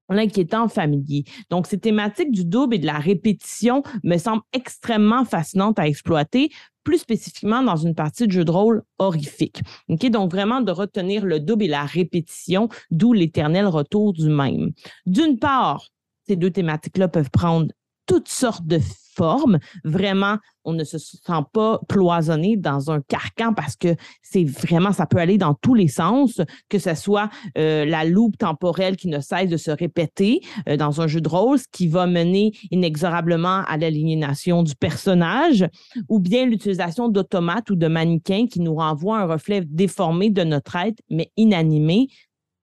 l'inquiétant 0.09 0.67
familier. 0.69 1.25
Donc, 1.51 1.67
ces 1.67 1.79
thématiques 1.79 2.33
du 2.33 2.45
double 2.45 2.77
et 2.77 2.79
de 2.79 2.87
la 2.87 2.99
répétition 2.99 3.83
me 4.03 4.17
semblent 4.17 4.43
extrêmement 4.55 5.25
fascinantes 5.27 5.79
à 5.79 5.87
exploiter, 5.87 6.51
plus 6.83 6.99
spécifiquement 6.99 7.63
dans 7.63 7.77
une 7.77 7.95
partie 7.95 8.27
de 8.27 8.33
jeu 8.33 8.45
de 8.45 8.51
rôle 8.51 8.83
horrifique. 8.99 9.61
Donc, 9.89 10.33
vraiment 10.33 10.63
de 10.63 10.73
retenir 10.73 11.27
le 11.27 11.41
double 11.41 11.65
et 11.65 11.69
la 11.69 11.85
répétition, 11.85 12.71
d'où 12.91 13.13
l'éternel 13.13 13.67
retour 13.67 14.15
du 14.15 14.31
même. 14.31 14.71
D'une 15.05 15.39
part, 15.39 15.91
ces 16.31 16.37
deux 16.37 16.53
thématiques-là 16.53 17.09
peuvent 17.09 17.31
prendre 17.31 17.67
toutes 18.07 18.29
sortes 18.29 18.65
de 18.65 18.79
formes. 19.17 19.59
Vraiment, 19.83 20.39
on 20.65 20.73
ne 20.73 20.85
se 20.85 20.97
sent 20.97 21.43
pas 21.53 21.81
cloisonné 21.89 22.57
dans 22.57 22.93
un 22.93 23.01
carcan 23.01 23.53
parce 23.53 23.75
que 23.75 23.97
c'est 24.23 24.45
vraiment, 24.45 24.93
ça 24.93 25.07
peut 25.07 25.19
aller 25.19 25.39
dans 25.39 25.55
tous 25.55 25.75
les 25.75 25.89
sens, 25.89 26.41
que 26.69 26.79
ce 26.79 26.95
soit 26.95 27.31
euh, 27.59 27.85
la 27.85 28.05
loupe 28.05 28.39
temporelle 28.39 28.97
qui 28.97 29.09
ne 29.09 29.19
cesse 29.21 29.49
de 29.49 29.57
se 29.57 29.73
répéter 29.73 30.41
euh, 30.69 30.77
dans 30.77 31.01
un 31.01 31.09
jeu 31.09 31.21
de 31.21 31.29
rôle, 31.29 31.59
ce 31.59 31.65
qui 31.73 31.89
va 31.89 32.07
mener 32.07 32.53
inexorablement 32.71 33.63
à 33.67 33.77
l'aliénation 33.77 34.63
du 34.63 34.77
personnage, 34.77 35.67
ou 36.09 36.21
bien 36.21 36.47
l'utilisation 36.47 37.09
d'automates 37.09 37.71
ou 37.71 37.75
de 37.75 37.89
mannequins 37.89 38.47
qui 38.47 38.61
nous 38.61 38.77
renvoient 38.77 39.19
un 39.19 39.27
reflet 39.27 39.63
déformé 39.67 40.31
de 40.31 40.45
notre 40.45 40.77
être, 40.77 41.01
mais 41.11 41.33
inanimé, 41.37 42.07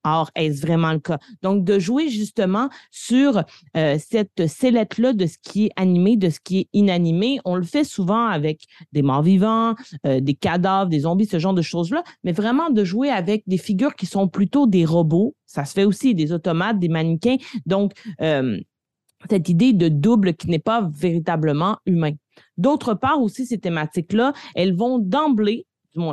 Or, 0.08 0.32
est-ce 0.36 0.62
vraiment 0.62 0.94
le 0.94 1.00
cas? 1.00 1.20
Donc, 1.42 1.66
de 1.66 1.80
jouer 1.80 2.10
justement 2.10 2.70
sur 2.92 3.44
euh, 3.76 3.98
cette 4.00 4.48
sellette-là 4.48 5.14
de 5.14 5.26
ce 5.26 5.38
qui 5.42 5.66
est 5.66 5.72
animé, 5.76 6.16
de 6.16 6.30
ce 6.30 6.40
qui 6.40 6.60
est 6.60 6.70
inanimé, 6.74 7.40
on 7.44 7.56
le 7.56 7.64
fait 7.64 7.84
souvent 7.84 8.28
avec 8.28 8.62
des 8.94 9.02
morts 9.02 9.22
vivants, 9.22 9.76
euh, 10.06 10.22
des 10.22 10.34
cadavres, 10.34 10.90
des 10.90 11.02
zombies, 11.02 11.26
ce 11.26 11.40
genre 11.40 11.54
de 11.54 11.62
choses-là, 11.62 12.04
mais 12.24 12.32
vraiment 12.32 12.70
de 12.70 12.84
jouer 12.84 13.10
avec 13.10 13.44
des 13.48 13.58
figures 13.58 13.96
qui 13.96 14.06
sont 14.06 14.28
plutôt 14.28 14.66
des 14.66 14.86
robots. 14.86 15.36
Ça 15.46 15.66
se 15.66 15.74
fait 15.74 15.84
aussi, 15.84 16.16
des 16.16 16.32
automates, 16.32 16.80
des 16.80 16.90
mannequins. 16.90 17.38
Donc, 17.66 17.92
euh, 18.22 18.58
cette 19.30 19.50
idée 19.50 19.74
de 19.74 19.90
double 19.90 20.36
qui 20.36 20.48
n'est 20.48 20.60
pas 20.60 20.90
véritablement 20.94 21.78
humain. 21.86 22.12
D'autre 22.58 22.94
part 22.94 23.22
aussi, 23.22 23.46
ces 23.46 23.58
thématiques-là, 23.58 24.34
elles 24.56 24.76
vont 24.76 25.00
d'emblée 25.00 25.66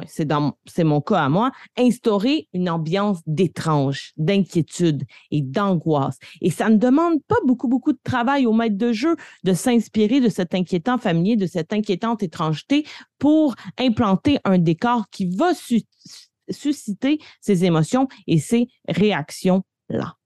c'est 0.06 0.84
mon 0.84 1.00
cas 1.00 1.24
à 1.24 1.28
moi, 1.28 1.50
instaurer 1.76 2.48
une 2.52 2.68
ambiance 2.70 3.20
d'étrange, 3.26 4.12
d'inquiétude 4.16 5.04
et 5.30 5.42
d'angoisse. 5.42 6.18
Et 6.40 6.50
ça 6.50 6.68
ne 6.68 6.76
demande 6.76 7.22
pas 7.24 7.36
beaucoup, 7.46 7.68
beaucoup 7.68 7.92
de 7.92 8.00
travail 8.02 8.46
au 8.46 8.52
maître 8.52 8.76
de 8.76 8.92
jeu 8.92 9.16
de 9.44 9.52
s'inspirer 9.52 10.20
de 10.20 10.28
cet 10.28 10.54
inquiétant 10.54 10.98
familier, 10.98 11.36
de 11.36 11.46
cette 11.46 11.72
inquiétante 11.72 12.22
étrangeté 12.22 12.84
pour 13.18 13.54
implanter 13.78 14.38
un 14.44 14.58
décor 14.58 15.08
qui 15.10 15.34
va 15.36 15.52
susciter 16.50 17.18
ces 17.40 17.64
émotions 17.64 18.08
et 18.26 18.38
ces 18.38 18.68
réactions-là. 18.88 20.16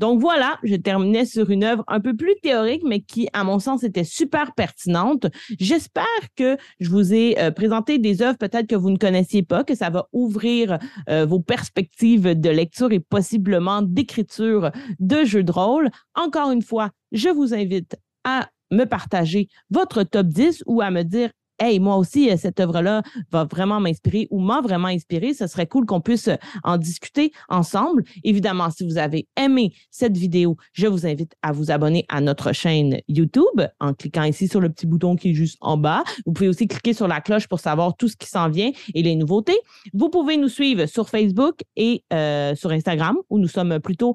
Donc 0.00 0.18
voilà, 0.18 0.58
je 0.62 0.76
terminais 0.76 1.26
sur 1.26 1.50
une 1.50 1.62
œuvre 1.62 1.84
un 1.86 2.00
peu 2.00 2.16
plus 2.16 2.34
théorique, 2.42 2.82
mais 2.86 3.02
qui, 3.02 3.28
à 3.34 3.44
mon 3.44 3.58
sens, 3.58 3.84
était 3.84 4.02
super 4.02 4.54
pertinente. 4.54 5.26
J'espère 5.58 6.06
que 6.36 6.56
je 6.80 6.88
vous 6.88 7.12
ai 7.12 7.38
euh, 7.38 7.50
présenté 7.50 7.98
des 7.98 8.22
œuvres 8.22 8.38
peut-être 8.38 8.66
que 8.66 8.76
vous 8.76 8.88
ne 8.88 8.96
connaissiez 8.96 9.42
pas, 9.42 9.62
que 9.62 9.74
ça 9.74 9.90
va 9.90 10.08
ouvrir 10.14 10.78
euh, 11.10 11.26
vos 11.26 11.40
perspectives 11.40 12.34
de 12.34 12.48
lecture 12.48 12.92
et 12.92 13.00
possiblement 13.00 13.82
d'écriture 13.82 14.70
de 15.00 15.22
jeux 15.24 15.44
de 15.44 15.52
rôle. 15.52 15.90
Encore 16.14 16.50
une 16.50 16.62
fois, 16.62 16.92
je 17.12 17.28
vous 17.28 17.52
invite 17.52 17.98
à 18.24 18.48
me 18.70 18.84
partager 18.84 19.48
votre 19.70 20.02
top 20.02 20.28
10 20.28 20.62
ou 20.64 20.80
à 20.80 20.90
me 20.90 21.02
dire 21.02 21.28
hey, 21.60 21.78
moi 21.78 21.96
aussi, 21.96 22.30
euh, 22.30 22.36
cette 22.36 22.58
œuvre-là 22.58 23.02
va 23.30 23.44
vraiment 23.44 23.80
m'inspirer 23.80 24.26
ou 24.30 24.40
m'a 24.40 24.60
vraiment 24.60 24.88
inspiré, 24.88 25.34
ce 25.34 25.46
serait 25.46 25.66
cool 25.66 25.86
qu'on 25.86 26.00
puisse 26.00 26.28
euh, 26.28 26.36
en 26.64 26.78
discuter 26.78 27.32
ensemble. 27.48 28.02
Évidemment, 28.24 28.70
si 28.70 28.84
vous 28.84 28.98
avez 28.98 29.28
aimé 29.36 29.72
cette 29.90 30.16
vidéo, 30.16 30.56
je 30.72 30.86
vous 30.86 31.06
invite 31.06 31.34
à 31.42 31.52
vous 31.52 31.70
abonner 31.70 32.06
à 32.08 32.20
notre 32.20 32.52
chaîne 32.52 33.00
YouTube 33.08 33.60
en 33.78 33.92
cliquant 33.92 34.24
ici 34.24 34.48
sur 34.48 34.60
le 34.60 34.70
petit 34.70 34.86
bouton 34.86 35.16
qui 35.16 35.30
est 35.30 35.34
juste 35.34 35.58
en 35.60 35.76
bas. 35.76 36.02
Vous 36.24 36.32
pouvez 36.32 36.48
aussi 36.48 36.66
cliquer 36.66 36.94
sur 36.94 37.06
la 37.06 37.20
cloche 37.20 37.46
pour 37.46 37.60
savoir 37.60 37.94
tout 37.96 38.08
ce 38.08 38.16
qui 38.16 38.26
s'en 38.26 38.48
vient 38.48 38.70
et 38.94 39.02
les 39.02 39.14
nouveautés. 39.14 39.58
Vous 39.92 40.08
pouvez 40.08 40.38
nous 40.38 40.48
suivre 40.48 40.86
sur 40.86 41.08
Facebook 41.08 41.60
et 41.76 42.02
euh, 42.12 42.54
sur 42.54 42.70
Instagram 42.70 43.16
où 43.28 43.38
nous 43.38 43.48
sommes 43.48 43.78
plutôt 43.80 44.14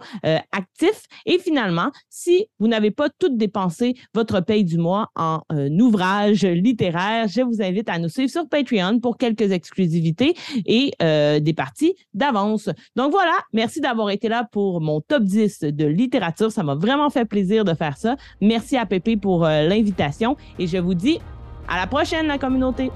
actifs. 0.51 1.03
Et 1.25 1.37
finalement, 1.37 1.91
si 2.09 2.47
vous 2.59 2.67
n'avez 2.67 2.91
pas 2.91 3.09
tout 3.09 3.29
dépensé 3.29 3.95
votre 4.13 4.39
paye 4.39 4.63
du 4.63 4.77
mois 4.77 5.11
en 5.15 5.41
ouvrage 5.79 6.43
littéraire, 6.43 7.27
je 7.35 7.41
vous 7.41 7.61
invite 7.61 7.89
à 7.89 7.99
nous 7.99 8.09
suivre 8.09 8.31
sur 8.31 8.47
Patreon 8.47 8.99
pour 8.99 9.17
quelques 9.17 9.51
exclusivités 9.51 10.35
et 10.65 10.91
euh, 11.01 11.39
des 11.39 11.53
parties 11.53 11.95
d'avance. 12.13 12.69
Donc 12.95 13.11
voilà, 13.11 13.33
merci 13.53 13.81
d'avoir 13.81 14.09
été 14.09 14.29
là 14.29 14.47
pour 14.51 14.81
mon 14.81 15.01
top 15.01 15.23
10 15.23 15.61
de 15.61 15.85
littérature. 15.85 16.51
Ça 16.51 16.63
m'a 16.63 16.75
vraiment 16.75 17.09
fait 17.09 17.25
plaisir 17.25 17.65
de 17.65 17.73
faire 17.73 17.97
ça. 17.97 18.15
Merci 18.41 18.77
à 18.77 18.85
Pépé 18.85 19.17
pour 19.17 19.45
euh, 19.45 19.63
l'invitation 19.63 20.37
et 20.59 20.67
je 20.67 20.77
vous 20.77 20.93
dis 20.93 21.19
à 21.67 21.77
la 21.77 21.87
prochaine, 21.87 22.27
la 22.27 22.37
communauté. 22.37 22.91